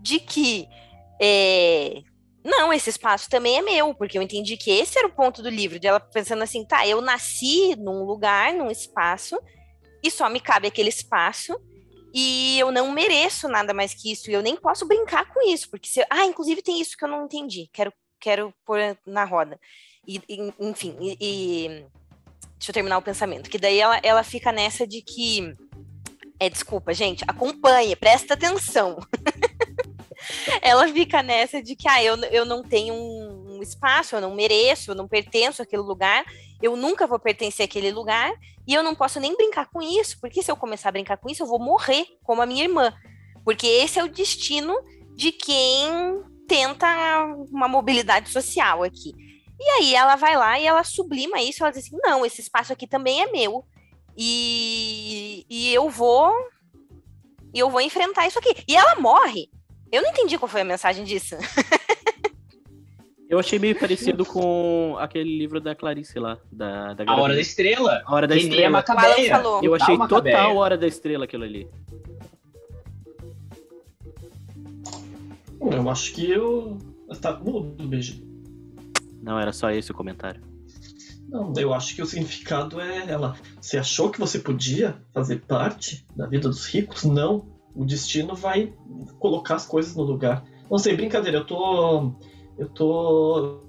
[0.00, 0.68] de que
[1.22, 2.02] é,
[2.44, 5.48] não, esse espaço também é meu, porque eu entendi que esse era o ponto do
[5.48, 9.40] livro, de ela pensando assim, tá, eu nasci num lugar, num espaço,
[10.02, 11.58] e só me cabe aquele espaço,
[12.12, 15.70] e eu não mereço nada mais que isso, e eu nem posso brincar com isso,
[15.70, 16.04] porque se.
[16.10, 19.58] Ah, inclusive tem isso que eu não entendi, quero, quero pôr na roda.
[20.06, 21.68] E, e, enfim, e, e-
[22.58, 25.56] deixa eu terminar o pensamento, que daí ela, ela fica nessa de que.
[26.38, 28.98] É, desculpa, gente, acompanhe, presta atenção.
[30.62, 34.34] ela fica nessa de que, ah, eu, eu não tenho um, um espaço, eu não
[34.34, 36.24] mereço, eu não pertenço àquele lugar,
[36.62, 38.32] eu nunca vou pertencer àquele lugar,
[38.66, 41.28] e eu não posso nem brincar com isso, porque se eu começar a brincar com
[41.28, 42.92] isso, eu vou morrer, como a minha irmã.
[43.44, 44.74] Porque esse é o destino
[45.14, 46.86] de quem tenta
[47.50, 49.12] uma mobilidade social aqui.
[49.60, 52.72] E aí ela vai lá e ela sublima isso, ela diz assim, não, esse espaço
[52.72, 53.64] aqui também é meu.
[54.16, 56.32] E, e eu vou
[57.52, 58.64] e eu vou enfrentar isso aqui.
[58.66, 59.48] E ela morre.
[59.94, 61.36] Eu não entendi qual foi a mensagem disso.
[63.30, 67.40] Eu achei meio parecido com aquele livro da Clarice lá, da, da A Hora da.
[67.40, 68.02] Estrela.
[68.04, 68.70] A Hora da Estrela.
[68.70, 69.08] Macabeia.
[69.08, 69.64] O Alan falou.
[69.64, 70.36] Eu achei Macabeia.
[70.36, 71.68] total Hora da Estrela aquilo ali.
[75.60, 76.76] Eu acho que eu.
[77.20, 78.20] Tá mudo, BG.
[79.22, 80.42] Não, era só esse o comentário.
[81.28, 83.36] Não, eu acho que o significado é ela.
[83.60, 87.04] Você achou que você podia fazer parte da vida dos ricos?
[87.04, 87.53] Não.
[87.74, 88.72] O destino vai
[89.18, 90.44] colocar as coisas no lugar.
[90.70, 92.12] Não sei, brincadeira, eu tô.
[92.56, 93.62] Eu tô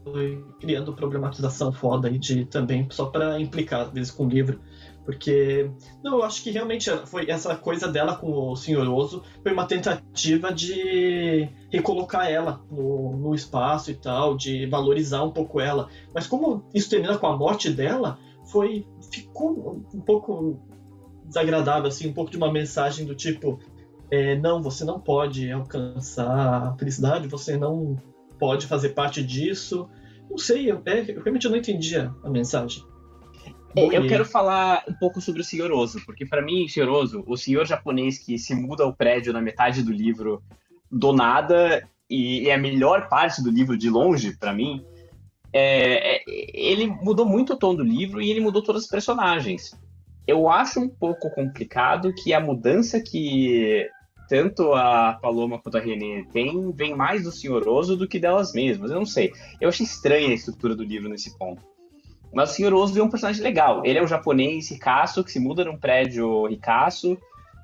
[0.59, 4.59] criando problematização foda aí de também, só pra implicar, às vezes, com o livro.
[5.03, 5.69] Porque.
[6.03, 10.53] Não, eu acho que realmente foi essa coisa dela com o senhoroso foi uma tentativa
[10.53, 15.89] de recolocar ela no, no espaço e tal, de valorizar um pouco ela.
[16.13, 20.59] Mas como isso termina com a morte dela, foi ficou um pouco
[21.25, 23.59] desagradável, assim, um pouco de uma mensagem do tipo:
[24.11, 27.97] é, não, você não pode alcançar a felicidade, você não
[28.39, 29.89] pode fazer parte disso.
[30.29, 32.83] Não sei, eu, é, eu realmente não entendia a mensagem.
[33.75, 37.65] É, Eu quero falar um pouco sobre o Senhoroso, porque pra mim, Senhoroso, o senhor
[37.65, 40.41] japonês que se muda ao prédio na metade do livro
[40.89, 44.85] do nada, e é a melhor parte do livro de longe, pra mim,
[45.51, 49.77] é, é, ele mudou muito o tom do livro e ele mudou todos os personagens.
[50.27, 53.87] Eu acho um pouco complicado que a mudança que
[54.27, 58.91] tanto a Paloma quanto a Renée têm vem mais do Senhoroso do que delas mesmas.
[58.91, 59.31] Eu não sei.
[59.59, 61.61] Eu achei estranha a estrutura do livro nesse ponto.
[62.33, 62.73] Mas o Sr.
[62.73, 63.85] Oso é um personagem legal.
[63.85, 67.17] Ele é um japonês ricaço que se muda num prédio ricaço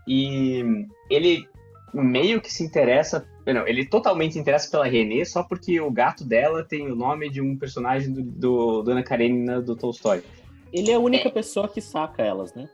[0.08, 0.64] e
[1.10, 1.46] ele
[1.94, 3.28] meio que se interessa.
[3.46, 7.30] Não, ele totalmente se interessa pela Renée só porque o gato dela tem o nome
[7.30, 10.24] de um personagem do, do Dona Karenina do Tolstói.
[10.72, 12.70] Ele é a única pessoa que saca elas, né?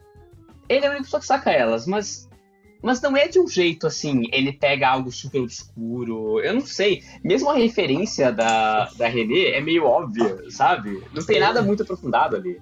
[0.70, 2.30] Ele é a única pessoa que saca elas, mas
[2.82, 6.40] mas não é de um jeito assim, ele pega algo super obscuro.
[6.40, 7.04] Eu não sei.
[7.24, 11.04] Mesmo a referência da, da René é meio óbvia, sabe?
[11.14, 12.62] Não tem nada muito aprofundado ali.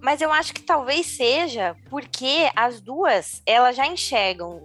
[0.00, 4.62] Mas eu acho que talvez seja porque as duas, elas já enxergam.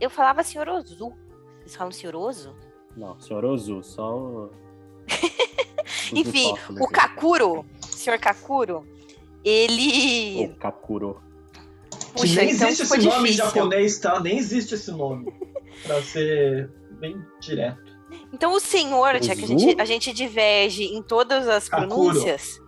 [0.00, 1.14] Eu falava senhoroso.
[1.60, 2.56] Vocês falam senhoroso?
[2.96, 4.50] Não, senhoroso, só o...
[6.12, 8.86] Enfim, o Kakuro, senhor Kakuro,
[9.44, 10.46] ele.
[10.46, 11.22] O Kakuro.
[12.12, 13.10] Puxa, nem então existe esse difícil.
[13.10, 14.20] nome em japonês, tá?
[14.20, 15.32] Nem existe esse nome.
[15.82, 16.70] pra ser
[17.00, 17.92] bem direto.
[18.32, 22.60] Então o senhor, já que a gente, a gente diverge em todas as pronúncias.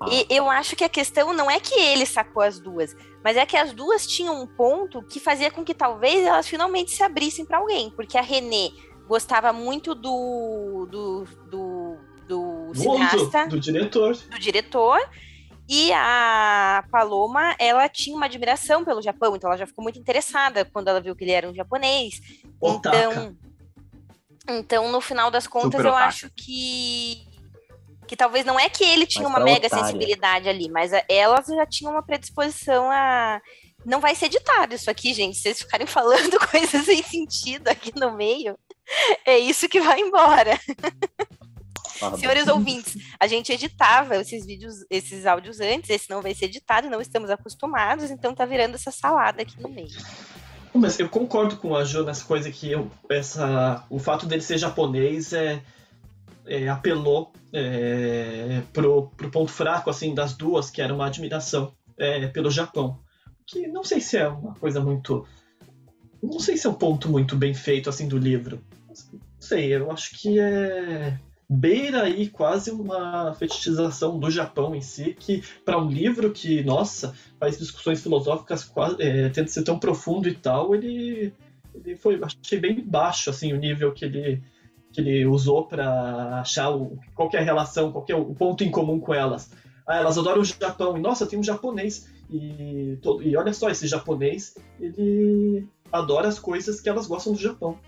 [0.00, 0.06] Ah.
[0.10, 3.46] E eu acho que a questão não é que ele sacou as duas, mas é
[3.46, 7.44] que as duas tinham um ponto que fazia com que talvez elas finalmente se abrissem
[7.44, 8.72] para alguém, porque a Renê
[9.06, 11.96] gostava muito do do, do,
[12.26, 14.98] do cineasta, do diretor, do diretor
[15.68, 20.64] e a Paloma, ela tinha uma admiração pelo Japão, então ela já ficou muito interessada
[20.64, 22.20] quando ela viu que ele era um japonês.
[22.60, 22.96] Otaka.
[22.96, 23.36] Então,
[24.48, 26.06] então no final das contas, Super eu otaka.
[26.06, 27.26] acho que
[28.06, 29.86] que talvez não é que ele tinha uma mega otária.
[29.86, 33.40] sensibilidade ali, mas elas já tinham uma predisposição a
[33.84, 35.36] não vai ser editado isso aqui, gente.
[35.36, 38.58] Se vocês ficarem falando coisas sem sentido aqui no meio,
[39.24, 40.58] é isso que vai embora.
[42.18, 46.90] Senhores ouvintes, a gente editava esses vídeos, esses áudios antes, esse não vai ser editado,
[46.90, 49.90] não estamos acostumados, então tá virando essa salada aqui no meio.
[50.74, 54.56] Mas eu concordo com a Jo nessa coisa que eu, essa, o fato dele ser
[54.56, 55.62] japonês é,
[56.46, 62.26] é apelou é, pro, pro ponto fraco assim das duas, que era uma admiração é,
[62.28, 62.98] pelo Japão.
[63.46, 65.26] Que não sei se é uma coisa muito.
[66.22, 68.64] Não sei se é um ponto muito bem feito assim do livro.
[69.12, 71.18] Não sei, eu acho que é
[71.52, 77.14] beira aí quase uma fetichização do Japão em si, que para um livro que, nossa,
[77.38, 81.32] faz discussões filosóficas quase, é, tenta ser tão profundo e tal, ele,
[81.74, 84.42] ele foi, achei bem baixo assim o nível que ele
[84.92, 88.70] que ele usou para achar o, qual é a relação, qual é o ponto em
[88.70, 89.50] comum com elas.
[89.86, 93.70] Ah, elas adoram o Japão, e nossa, tem um japonês, e, todo, e olha só,
[93.70, 97.78] esse japonês, ele adora as coisas que elas gostam do Japão.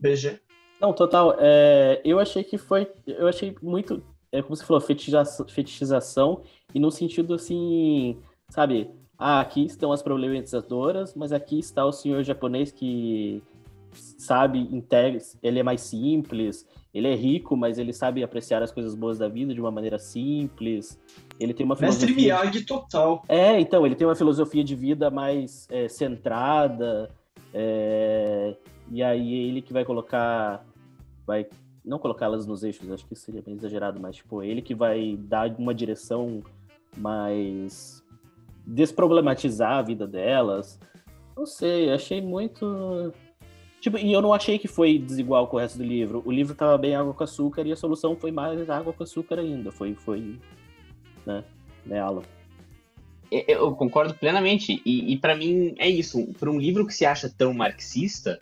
[0.00, 0.40] BG.
[0.82, 1.36] Não, total.
[1.38, 2.90] É, eu achei que foi.
[3.06, 4.02] Eu achei muito.
[4.32, 6.42] É como você falou, fetichização, fetichização
[6.74, 8.18] e no sentido assim,
[8.48, 8.90] sabe?
[9.16, 13.40] Ah, aqui estão as problematizadoras, mas aqui está o senhor japonês que
[13.94, 18.94] sabe, integra, ele é mais simples, ele é rico, mas ele sabe apreciar as coisas
[18.94, 20.98] boas da vida de uma maneira simples.
[21.38, 22.06] Ele tem uma filosofia.
[22.06, 23.22] Mestre Miyagi total.
[23.28, 27.10] É, então, ele tem uma filosofia de vida mais é, centrada.
[27.52, 28.56] É...
[28.90, 30.64] E aí ele que vai colocar
[31.26, 31.46] vai
[31.84, 35.50] não colocá-las nos eixos, acho que seria bem exagerado, mas tipo, ele que vai dar
[35.58, 36.42] uma direção
[36.96, 38.02] mais
[38.64, 40.78] desproblematizar a vida delas.
[41.36, 43.12] Não sei, achei muito
[43.82, 46.22] Tipo, e eu não achei que foi desigual com o resto do livro.
[46.24, 49.40] O livro tava bem água com açúcar e a solução foi mais água com açúcar
[49.40, 49.72] ainda.
[49.72, 50.38] Foi, foi,
[51.26, 51.42] né,
[51.84, 52.22] né, Alan?
[53.28, 54.80] Eu concordo plenamente.
[54.86, 56.24] E, e para mim é isso.
[56.38, 58.38] Para um livro que se acha tão marxista,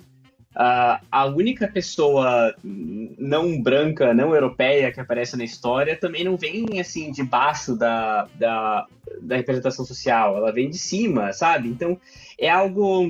[0.57, 6.81] Uh, a única pessoa não branca, não europeia que aparece na história também não vem
[6.81, 8.85] assim debaixo da, da,
[9.23, 11.69] da representação social, ela vem de cima, sabe?
[11.69, 12.01] Então
[12.37, 13.07] é algo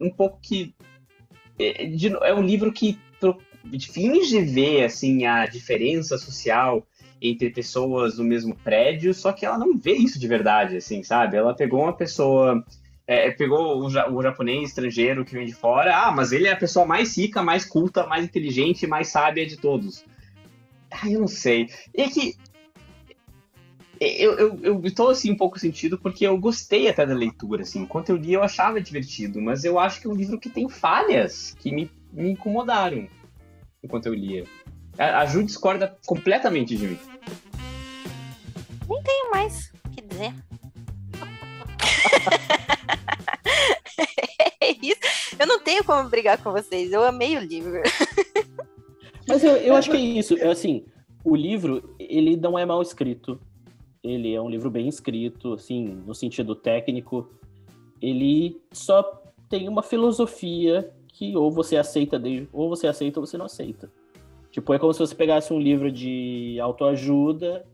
[0.00, 0.74] um pouco que
[1.56, 2.98] é, de, é um livro que
[3.92, 6.84] finge ver assim a diferença social
[7.20, 11.36] entre pessoas do mesmo prédio, só que ela não vê isso de verdade, assim, sabe?
[11.36, 12.64] Ela pegou uma pessoa
[13.06, 16.56] é, pegou o, o, japonês estrangeiro que vem de fora, ah, mas ele é a
[16.56, 20.04] pessoa mais rica, mais culta, mais inteligente, mais sábia de todos.
[20.90, 21.68] Ah, eu não sei.
[21.94, 22.36] É que
[24.00, 27.82] eu, eu, eu tô assim um pouco sentido porque eu gostei até da leitura, assim.
[27.82, 30.68] Enquanto eu li, eu achava divertido, mas eu acho que é um livro que tem
[30.68, 33.06] falhas que me, me incomodaram
[33.82, 34.44] enquanto eu lia.
[34.98, 36.98] A, a Ju discorda completamente de mim.
[38.88, 40.34] Nem tenho mais o que dizer.
[44.60, 45.00] é isso.
[45.38, 46.92] Eu não tenho como brigar com vocês.
[46.92, 47.82] Eu amei o livro.
[49.28, 50.36] Mas eu, eu acho que é isso.
[50.36, 50.84] É assim,
[51.24, 53.40] o livro, ele não é mal escrito
[54.02, 57.30] ele é um livro bem escrito, assim, no sentido técnico.
[58.00, 62.20] Ele só tem uma filosofia que ou você aceita,
[62.52, 63.90] ou você aceita ou você não aceita.
[64.50, 67.64] Tipo, é como se você pegasse um livro de autoajuda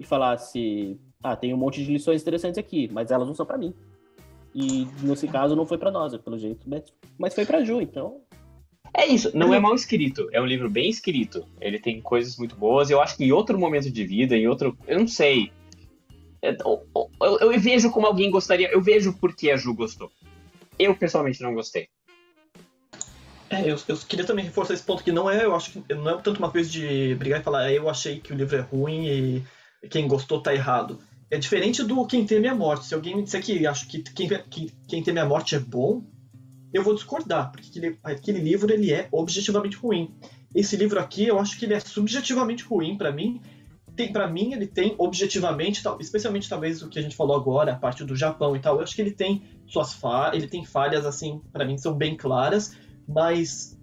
[0.00, 3.56] e falasse: "Ah, tem um monte de lições interessantes aqui, mas elas não são para
[3.56, 3.72] mim".
[4.54, 6.68] E nesse caso não foi para nós, pelo jeito,
[7.18, 8.20] mas foi para Ju, então
[8.94, 11.46] é isso, não é mal escrito, é um livro bem escrito.
[11.60, 12.90] Ele tem coisas muito boas.
[12.90, 14.76] Eu acho que em outro momento de vida, em outro.
[14.86, 15.52] Eu não sei
[16.42, 16.86] é, eu,
[17.20, 20.10] eu, eu, vejo como alguém gostaria, eu vejo por que a Ju gostou.
[20.78, 21.88] Eu pessoalmente não gostei.
[23.50, 26.10] É, eu, eu queria também reforçar esse ponto que não é, eu acho que não
[26.10, 28.60] é tanto uma coisa de brigar e falar, é, eu achei que o livro é
[28.60, 29.44] ruim e
[29.88, 30.98] quem gostou tá errado.
[31.30, 32.86] É diferente do Quem Teme a Morte.
[32.86, 36.02] Se alguém me disser que acho que Quem, que, quem Teme a Morte é bom,
[36.72, 40.14] eu vou discordar, porque aquele, aquele livro ele é objetivamente ruim.
[40.54, 43.40] Esse livro aqui, eu acho que ele é subjetivamente ruim para mim.
[43.94, 47.76] Tem para mim ele tem objetivamente, especialmente talvez o que a gente falou agora, a
[47.76, 48.76] parte do Japão e tal.
[48.76, 52.16] Eu acho que ele tem suas falhas, ele tem falhas assim, para mim são bem
[52.16, 52.76] claras,
[53.06, 53.78] mas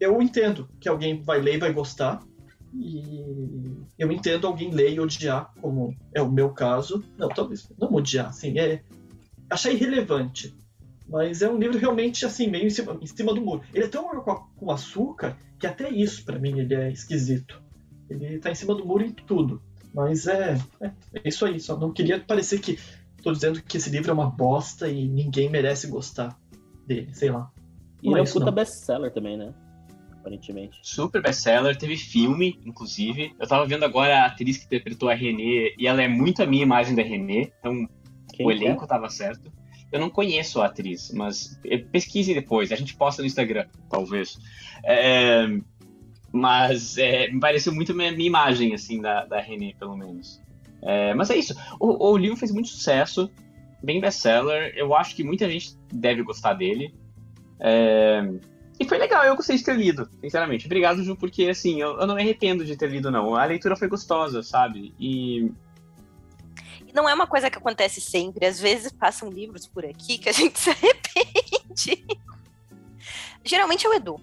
[0.00, 2.22] eu entendo que alguém vai ler e vai gostar.
[2.72, 7.04] E eu entendo alguém ler e odiar, como é o meu caso.
[7.18, 8.82] Não, talvez não odiar, assim, é
[9.48, 10.54] achar irrelevante.
[11.08, 13.62] Mas é um livro realmente assim, meio em cima, em cima do muro.
[13.74, 17.60] Ele é tão com, com açúcar que até isso, para mim, ele é esquisito.
[18.08, 19.60] Ele tá em cima do muro em tudo.
[19.92, 21.58] Mas é, é, é isso aí.
[21.58, 22.78] Só não queria parecer que
[23.22, 26.38] tô dizendo que esse livro é uma bosta e ninguém merece gostar
[26.86, 27.50] dele, sei lá.
[28.02, 29.52] E ele é um puta best-seller também, né?
[30.20, 30.78] Aparentemente.
[30.82, 33.34] Super best-seller, teve filme, inclusive.
[33.40, 36.46] Eu tava vendo agora a atriz que interpretou a Renée, e ela é muito a
[36.46, 37.88] minha imagem da Renée, então
[38.34, 38.86] Quem o elenco é?
[38.86, 39.50] tava certo.
[39.90, 41.58] Eu não conheço a atriz, mas
[41.90, 44.38] pesquise depois, a gente posta no Instagram, talvez.
[44.84, 45.46] É,
[46.30, 50.40] mas é, me pareceu muito a minha, minha, imagem, assim, da, da René, pelo menos.
[50.82, 51.54] É, mas é isso.
[51.80, 53.30] O, o, livro fez muito sucesso,
[53.82, 54.72] bem best-seller.
[54.76, 56.94] Eu acho que muita gente deve gostar dele.
[57.58, 58.22] É,
[58.80, 60.64] e foi legal, eu gostei de ter lido, sinceramente.
[60.64, 63.36] Obrigado, Ju, porque, assim, eu, eu não me arrependo de ter lido, não.
[63.36, 64.94] A leitura foi gostosa, sabe?
[64.98, 65.52] E
[66.94, 68.46] não é uma coisa que acontece sempre.
[68.46, 72.06] Às vezes passam livros por aqui que a gente se arrepende.
[73.44, 74.20] Geralmente é o Edu.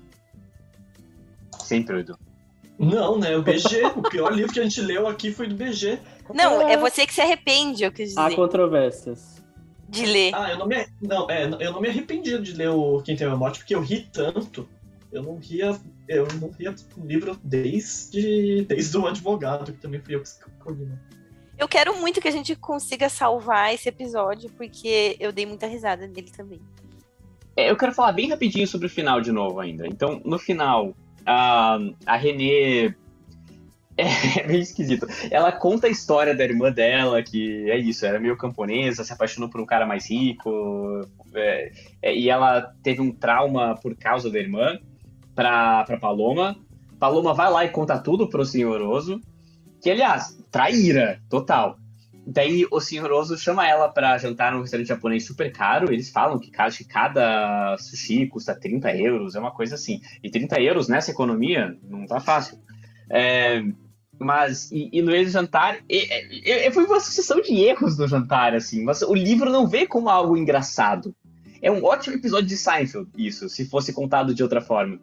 [1.60, 2.18] Sempre o Edu.
[2.80, 3.36] Não, né?
[3.38, 3.84] O BG.
[3.96, 6.00] o pior livro que a gente leu aqui foi do BG.
[6.34, 8.20] Não, é você que se arrepende, eu quis dizer.
[8.20, 9.37] Há controvérsias.
[9.90, 10.36] De ler.
[10.36, 13.26] Ah, eu não me, não, é, eu não me arrependi de ler o Quem Tem
[13.26, 14.68] a Morte, porque eu ri tanto.
[15.12, 15.80] Eu não ria.
[16.08, 20.86] Eu não ria o livro desde, desde o advogado, que também fui eu que escolhi,
[20.86, 20.98] né?
[21.58, 26.06] Eu quero muito que a gente consiga salvar esse episódio, porque eu dei muita risada
[26.06, 26.62] nele também.
[27.56, 29.88] É, eu quero falar bem rapidinho sobre o final de novo ainda.
[29.88, 32.94] Então, no final, a, a Renê.
[34.38, 35.08] É meio esquisito.
[35.32, 39.50] Ela conta a história da irmã dela, que é isso, era meio camponesa, se apaixonou
[39.50, 41.02] por um cara mais rico,
[41.34, 41.72] é,
[42.02, 44.78] é, e ela teve um trauma por causa da irmã
[45.34, 46.56] pra, pra Paloma.
[47.00, 49.20] Paloma vai lá e conta tudo pro senhoroso.
[49.82, 51.78] Que, aliás, traíra, total.
[52.26, 55.92] Daí o senhoroso chama ela para jantar num restaurante japonês super caro.
[55.92, 60.02] Eles falam que cada, cada sushi custa 30 euros, é uma coisa assim.
[60.22, 62.60] E 30 euros nessa economia não tá fácil.
[63.10, 63.64] É,
[64.20, 66.08] mas, e, e, no do jantar, e,
[66.44, 68.84] e, foi uma sucessão de erros no jantar, assim.
[68.84, 71.16] Mas o livro não vê como algo engraçado.
[71.62, 75.00] É um ótimo episódio de Seinfeld, isso, se fosse contado de outra forma.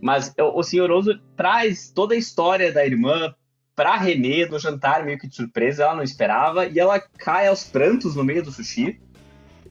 [0.00, 3.34] Mas o, o senhoroso traz toda a história da irmã
[3.74, 7.64] pra Renê no jantar, meio que de surpresa, ela não esperava, e ela cai aos
[7.64, 9.00] prantos no meio do sushi.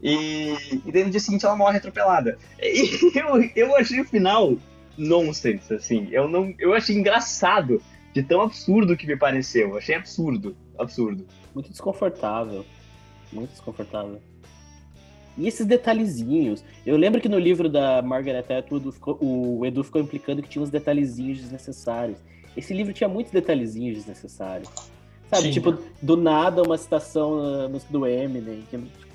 [0.01, 2.37] E, e daí no dia seguinte ela morre atropelada.
[2.61, 4.57] E eu, eu achei o final
[4.97, 6.07] nonsense, assim.
[6.11, 7.81] Eu, não, eu achei engraçado
[8.13, 9.69] de tão absurdo que me pareceu.
[9.69, 11.25] Eu achei absurdo, absurdo.
[11.53, 12.65] Muito desconfortável.
[13.31, 14.19] Muito desconfortável.
[15.37, 16.63] E esses detalhezinhos.
[16.85, 18.89] Eu lembro que no livro da Margaret Atwood
[19.21, 22.17] o Edu ficou implicando que tinha uns detalhezinhos desnecessários.
[22.57, 24.69] Esse livro tinha muitos detalhezinhos desnecessários.
[25.29, 25.51] Sabe, Sim.
[25.51, 28.63] tipo, do nada uma citação na música do Eminem.
[28.69, 29.08] Que, tipo,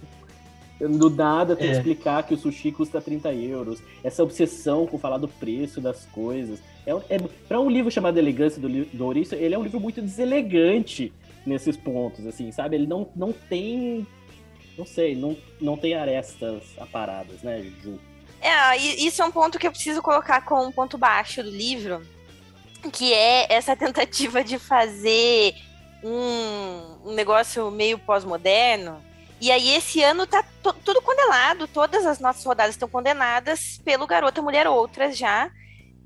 [0.89, 1.71] do nada tem é.
[1.71, 3.83] que explicar que o sushi custa 30 euros.
[4.03, 6.61] Essa obsessão com falar do preço das coisas.
[6.87, 7.19] É, é,
[7.49, 11.13] para um livro chamado Elegância do, do Ouriço, ele é um livro muito deselegante
[11.47, 12.77] nesses pontos, assim, sabe?
[12.77, 14.07] Ele não, não tem.
[14.77, 17.99] Não sei, não, não tem arestas aparadas, né, Ju?
[18.41, 22.03] É, isso é um ponto que eu preciso colocar com um ponto baixo do livro,
[22.93, 25.55] que é essa tentativa de fazer
[26.03, 29.03] um, um negócio meio pós-moderno.
[29.41, 30.45] E aí, esse ano tá
[30.85, 35.51] tudo condenado, todas as nossas rodadas estão condenadas pelo Garota Mulher Outras já.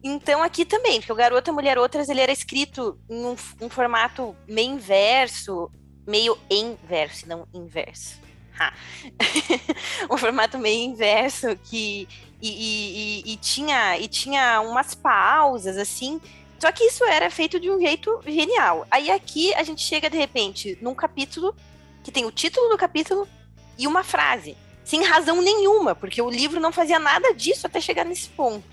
[0.03, 4.35] Então, aqui também, porque o Garota Mulher Outras ele era escrito em um, um formato
[4.47, 5.71] meio inverso,
[6.07, 8.19] meio inverso, não inverso.
[10.11, 12.09] um formato meio inverso que
[12.41, 16.21] e, e, e, e, tinha e tinha umas pausas assim
[16.59, 18.87] só que isso era feito de um jeito genial.
[18.91, 21.55] Aí aqui a gente chega de repente num capítulo
[22.03, 23.29] que tem o título do capítulo
[23.77, 28.05] e uma frase, sem razão nenhuma, porque o livro não fazia nada disso até chegar
[28.05, 28.65] nesse ponto.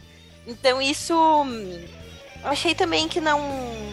[0.48, 3.40] Então isso eu achei também que não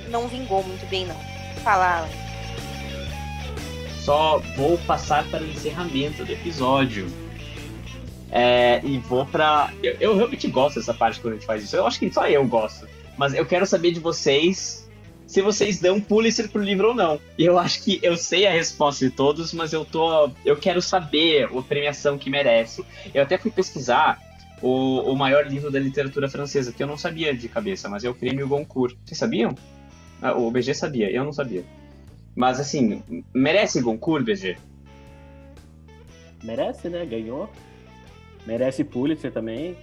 [0.08, 1.20] não vingou muito bem não.
[1.62, 2.08] Falar
[4.02, 7.06] só vou passar para o encerramento do episódio.
[8.30, 9.72] É, e vou pra.
[9.82, 11.76] Eu, eu, realmente gosto dessa parte quando a gente faz isso.
[11.76, 12.88] Eu acho que só eu gosto.
[13.16, 14.81] Mas eu quero saber de vocês
[15.32, 17.18] se vocês dão Pulitzer pro livro ou não.
[17.38, 20.30] E eu acho que eu sei a resposta de todos, mas eu tô.
[20.44, 22.84] Eu quero saber a premiação que merece.
[23.14, 24.20] Eu até fui pesquisar
[24.60, 28.10] o, o maior livro da literatura francesa, que eu não sabia de cabeça, mas é
[28.10, 28.94] o Prêmio Goncourt.
[29.06, 29.54] Vocês sabiam?
[30.20, 31.64] Ah, o BG sabia, eu não sabia.
[32.36, 33.02] Mas assim,
[33.32, 34.58] merece Goncourt, BG?
[36.44, 37.06] Merece, né?
[37.06, 37.48] Ganhou.
[38.46, 39.78] Merece Pulitzer também.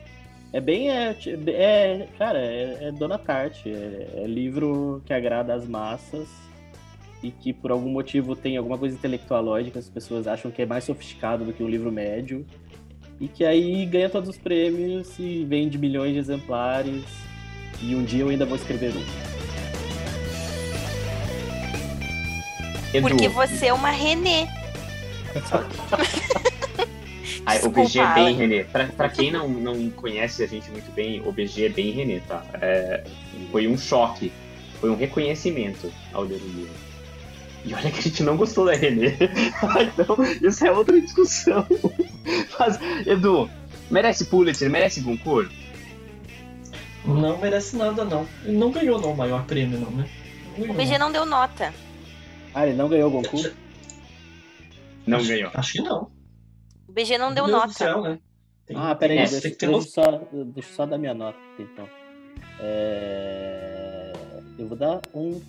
[0.52, 0.89] É bem.
[0.89, 1.16] É,
[1.47, 3.70] é cara, é, é Dona Tarte.
[3.70, 6.28] É, é, livro que agrada as massas
[7.22, 10.86] e que por algum motivo tem alguma coisa intelectualógica, as pessoas acham que é mais
[10.86, 12.45] sofisticado do que um livro médio.
[13.20, 17.04] E que aí ganha todos os prêmios e vende milhões de exemplares.
[17.82, 19.30] E um dia eu ainda vou escrever um.
[22.93, 23.08] Edu.
[23.08, 24.47] Porque você é uma Renê.
[27.50, 28.64] Ai, o BG é bem Renê.
[28.64, 32.20] Pra, pra quem não, não conhece a gente muito bem, o BG é bem Renê,
[32.20, 32.43] tá?
[32.62, 33.04] É,
[33.52, 34.32] foi um choque,
[34.80, 36.89] foi um reconhecimento ao ler o livro.
[37.66, 39.16] E olha que a gente não gostou da Renê.
[39.82, 41.66] então, isso é outra discussão.
[42.60, 43.50] Mas, Edu,
[43.89, 45.52] merece Pulitzer, merece Goncourt?
[47.04, 48.28] Não merece nada, não.
[48.45, 50.08] Ele não ganhou não, o maior prêmio, não, né?
[50.56, 51.74] Não o BG não deu nota.
[52.54, 53.54] Ah, ele não ganhou o Goncourt?
[55.08, 55.52] Não acho, ganhou.
[55.54, 56.18] Acho que não.
[56.89, 57.71] O BG não deu nota.
[57.71, 58.19] Céu, né?
[58.65, 61.87] Tem, ah, peraí, é, deixa, deixa, deixa, só, deixa eu só dar minha nota, então.
[62.59, 64.13] É...
[64.57, 65.39] Eu vou dar um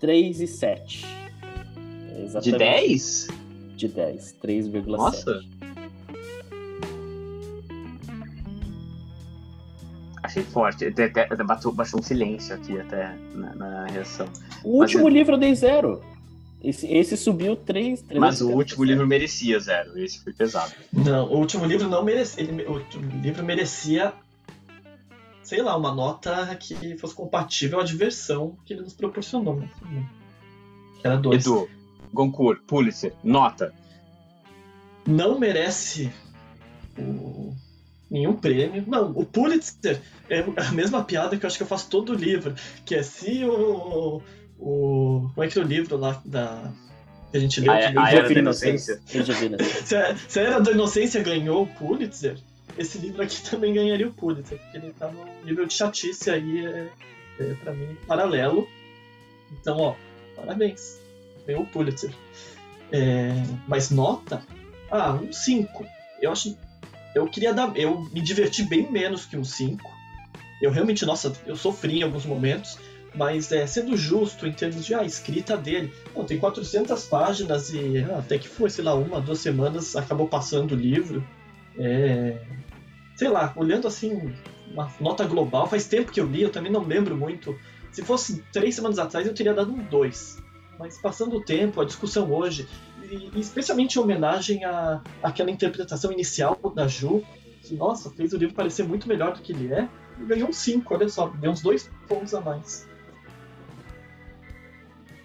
[0.00, 1.06] 3 e 7.
[2.18, 2.50] Exatamente.
[2.50, 3.28] De 10?
[3.76, 4.86] De 10, 3,7.
[4.86, 5.40] Nossa!
[10.24, 10.86] Achei forte.
[10.86, 14.26] Até, até, baixou, baixou um silêncio aqui até na, na reação.
[14.64, 15.08] O Mas último eu...
[15.08, 16.02] livro eu dei zero.
[16.62, 19.98] Esse, esse subiu 3, 3 Mas o último livro merecia zero.
[19.98, 20.72] Esse foi pesado.
[20.92, 22.42] Não, o último livro não merecia.
[22.42, 24.12] Ele, o último livro merecia,
[25.42, 29.56] sei lá, uma nota que fosse compatível à diversão que ele nos proporcionou.
[29.56, 29.70] Né?
[31.04, 31.46] Era dois.
[31.46, 31.68] Edu,
[32.12, 33.72] Goncourt, Pulitzer, nota.
[35.06, 36.10] Não merece
[36.98, 37.54] o
[38.10, 38.84] nenhum prêmio.
[38.86, 42.16] Não, o Pulitzer é a mesma piada que eu acho que eu faço todo o
[42.16, 42.54] livro,
[42.84, 44.22] que é se o,
[44.58, 46.72] o como é que é o livro lá da
[47.30, 47.72] que a gente leu?
[47.72, 49.00] A, que a, a Era da Inocência.
[49.84, 52.36] se, a, se a Era da Inocência ganhou o Pulitzer,
[52.76, 56.66] esse livro aqui também ganharia o Pulitzer, porque ele tá no nível de chatice aí,
[56.66, 56.88] é,
[57.40, 58.68] é pra mim, paralelo.
[59.52, 59.94] Então, ó,
[60.36, 60.98] parabéns.
[61.46, 62.10] Ganhou o Pulitzer.
[62.92, 63.30] É,
[63.66, 64.42] mas nota?
[64.90, 65.86] Ah, um 5.
[66.20, 66.56] Eu acho
[67.14, 67.76] eu queria dar.
[67.76, 69.90] Eu me diverti bem menos que um 5.
[70.60, 72.78] Eu realmente, nossa, eu sofri em alguns momentos.
[73.18, 77.98] Mas é, sendo justo em termos de ah, escrita dele, Bom, tem 400 páginas e
[77.98, 81.26] ah, até que foi, sei lá, uma, duas semanas acabou passando o livro.
[81.76, 82.40] É,
[83.16, 84.32] sei lá, olhando assim,
[84.72, 87.58] uma nota global, faz tempo que eu li, eu também não lembro muito.
[87.90, 90.40] Se fosse três semanas atrás, eu teria dado um 2.
[90.78, 92.68] Mas passando o tempo, a discussão hoje,
[93.10, 97.24] e, especialmente em homenagem à, àquela interpretação inicial da Ju,
[97.62, 99.88] que, nossa, fez o livro parecer muito melhor do que ele é,
[100.20, 102.86] e ganhou um 5, olha só, deu uns dois pontos a mais.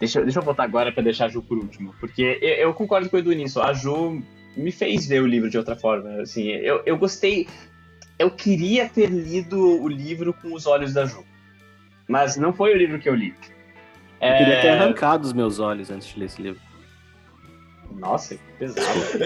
[0.03, 3.09] Deixa, deixa eu voltar agora para deixar a Ju por último, porque eu, eu, concordo
[3.09, 4.21] com o Edu nisso, a Ju
[4.57, 7.47] me fez ver o livro de outra forma, assim, eu, eu gostei,
[8.19, 11.23] eu queria ter lido o livro com os olhos da Ju,
[12.05, 13.33] mas não foi o livro que eu li.
[14.19, 14.37] Eu é...
[14.39, 16.61] queria ter arrancado os meus olhos antes de ler esse livro.
[17.93, 18.83] Nossa, que pesado.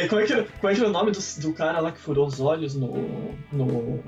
[0.09, 2.27] como, é que, como é que é o nome do, do cara lá que furou
[2.27, 3.33] os olhos no.
[3.51, 4.03] no...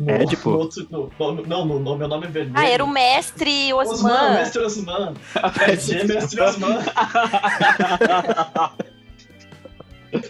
[0.00, 0.50] No, é, tipo...
[0.50, 2.56] No outro, no, no, não, no, no, meu nome é vermelho.
[2.56, 3.92] Ah, era o mestre Osman.
[3.92, 5.14] Osman, mestre Osman.
[5.60, 6.78] é, mestre Osman.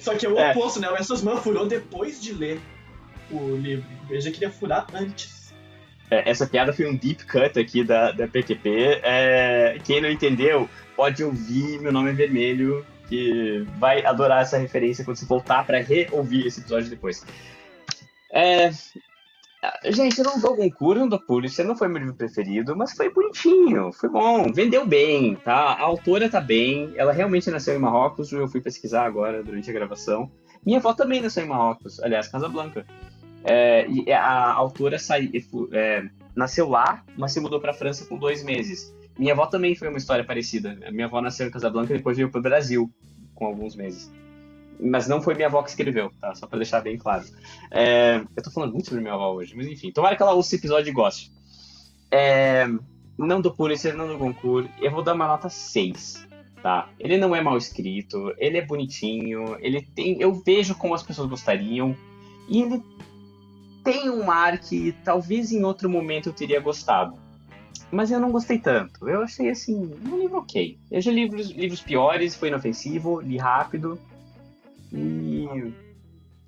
[0.00, 0.50] Só que é o é.
[0.50, 0.90] oposto, né?
[0.90, 2.60] O mestre Osman furou depois de ler
[3.30, 3.86] o livro.
[4.10, 5.54] Eu já queria furar antes.
[6.10, 9.02] É, essa piada foi um deep cut aqui da, da PQP.
[9.04, 15.04] É, quem não entendeu, pode ouvir Meu Nome é Vermelho que vai adorar essa referência
[15.04, 17.24] quando você voltar para reouvir esse episódio depois.
[18.32, 18.72] É...
[19.84, 20.56] Gente, eu não dou
[20.94, 25.36] não dou Pulitzer, não foi meu livro preferido, mas foi bonitinho, foi bom, vendeu bem,
[25.36, 25.54] tá?
[25.54, 29.72] A autora tá bem, ela realmente nasceu em Marrocos, eu fui pesquisar agora durante a
[29.74, 30.30] gravação.
[30.64, 32.86] Minha avó também nasceu em Marrocos, aliás, Casablanca.
[33.44, 35.30] É, e a autora saiu,
[35.72, 38.94] é, nasceu lá, mas se mudou para França com dois meses.
[39.18, 40.74] Minha avó também foi uma história parecida.
[40.90, 42.90] Minha avó nasceu em Casablanca e depois veio para o Brasil
[43.34, 44.10] com alguns meses.
[44.82, 46.34] Mas não foi minha avó que escreveu, tá?
[46.34, 47.24] Só para deixar bem claro.
[47.70, 48.22] É...
[48.36, 49.90] Eu tô falando muito sobre minha avó hoje, mas enfim.
[49.92, 51.32] Tomara que ela ouça esse episódio e goste.
[52.10, 52.66] É...
[53.18, 54.70] Não do Pulitzer, não do Goncourt.
[54.80, 56.26] Eu vou dar uma nota 6.
[56.62, 56.88] tá?
[56.98, 60.20] Ele não é mal escrito, ele é bonitinho, ele tem.
[60.20, 61.96] Eu vejo como as pessoas gostariam.
[62.48, 62.82] E ele
[63.84, 67.18] tem um ar que talvez em outro momento eu teria gostado.
[67.90, 69.08] Mas eu não gostei tanto.
[69.08, 70.78] Eu achei assim, um livro ok.
[70.90, 73.98] Eu já li livros, livros piores, foi inofensivo, li rápido.
[74.92, 75.72] E.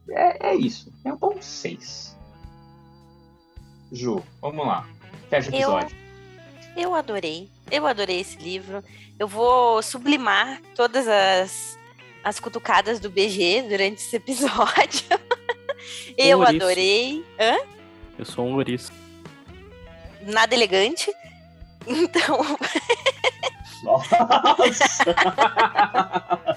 [0.08, 0.92] É, é isso.
[1.04, 2.16] É um bom 6.
[3.92, 4.88] Ju, vamos lá.
[5.28, 5.96] Fecha o episódio.
[6.76, 7.50] Eu, eu adorei.
[7.70, 8.82] Eu adorei esse livro.
[9.18, 11.78] Eu vou sublimar todas as,
[12.24, 15.04] as cutucadas do BG durante esse episódio.
[16.16, 17.24] eu Um adorei.
[17.38, 17.58] Hã?
[18.18, 18.92] Eu sou um ouriço.
[20.22, 21.12] Nada elegante.
[21.84, 22.38] Então,
[23.82, 24.16] Nossa!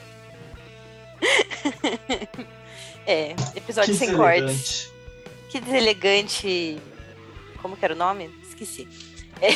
[3.06, 4.92] é, episódio Que sem cortes.
[5.50, 6.78] Que deselegante.
[7.62, 8.30] Como que era o nome?
[8.44, 8.88] Esqueci.
[9.42, 9.50] É,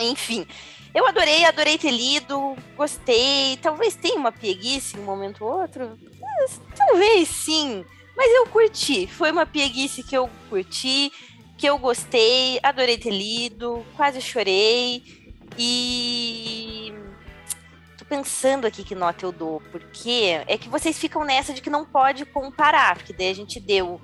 [0.04, 0.46] enfim,
[0.94, 3.58] eu adorei, adorei ter lido, gostei.
[3.60, 5.98] Talvez tenha uma pieguice em um momento ou outro.
[6.20, 7.84] Mas, talvez sim.
[8.16, 9.06] Mas eu curti.
[9.06, 11.12] Foi uma pieguice que eu curti,
[11.58, 15.02] que eu gostei, adorei ter lido, quase chorei.
[15.58, 16.45] E.
[18.08, 21.84] Pensando aqui que nota eu dou, porque é que vocês ficam nessa de que não
[21.84, 24.00] pode comparar, porque daí a gente deu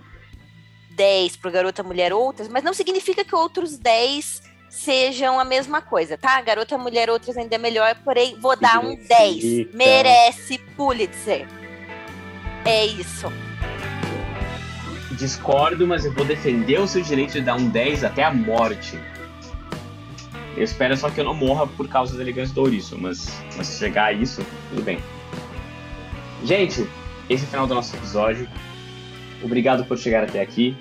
[0.90, 6.16] 10 pro Garota Mulher Outras, mas não significa que outros 10 sejam a mesma coisa,
[6.16, 6.40] tá?
[6.40, 9.06] Garota Mulher Outras ainda é melhor, porém vou dar um 10.
[9.42, 9.76] Significa.
[9.76, 11.46] Merece Pulitzer.
[12.64, 13.30] É isso.
[15.12, 18.98] Discordo, mas eu vou defender o seu direito de dar um 10 até a morte.
[20.56, 23.66] Eu espero só que eu não morra por causa da elegância do ouriço, mas, mas
[23.66, 24.98] se chegar a isso, tudo bem.
[26.44, 26.86] Gente,
[27.28, 28.48] esse é o final do nosso episódio.
[29.42, 30.76] Obrigado por chegar até aqui.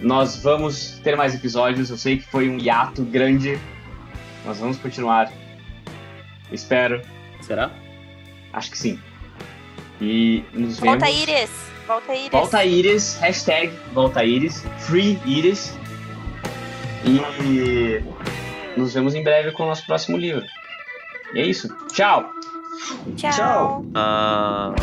[0.00, 1.90] Nós vamos ter mais episódios.
[1.90, 3.58] Eu sei que foi um hiato grande.
[4.44, 5.32] Nós vamos continuar.
[6.50, 7.02] Espero.
[7.40, 7.70] Será?
[8.52, 8.98] Acho que sim.
[10.00, 11.22] E nos Volta vemos.
[11.22, 11.50] Iris.
[11.86, 12.30] Volta Iris.
[12.30, 15.76] Volta Iris, hashtag Volta Iris, Free Iris.
[17.04, 18.02] E
[18.76, 20.44] nos vemos em breve com o nosso próximo livro.
[21.34, 21.68] E é isso.
[21.92, 22.30] Tchau!
[23.16, 23.30] Tchau.
[23.30, 23.86] Tchau.
[23.94, 24.74] Ah.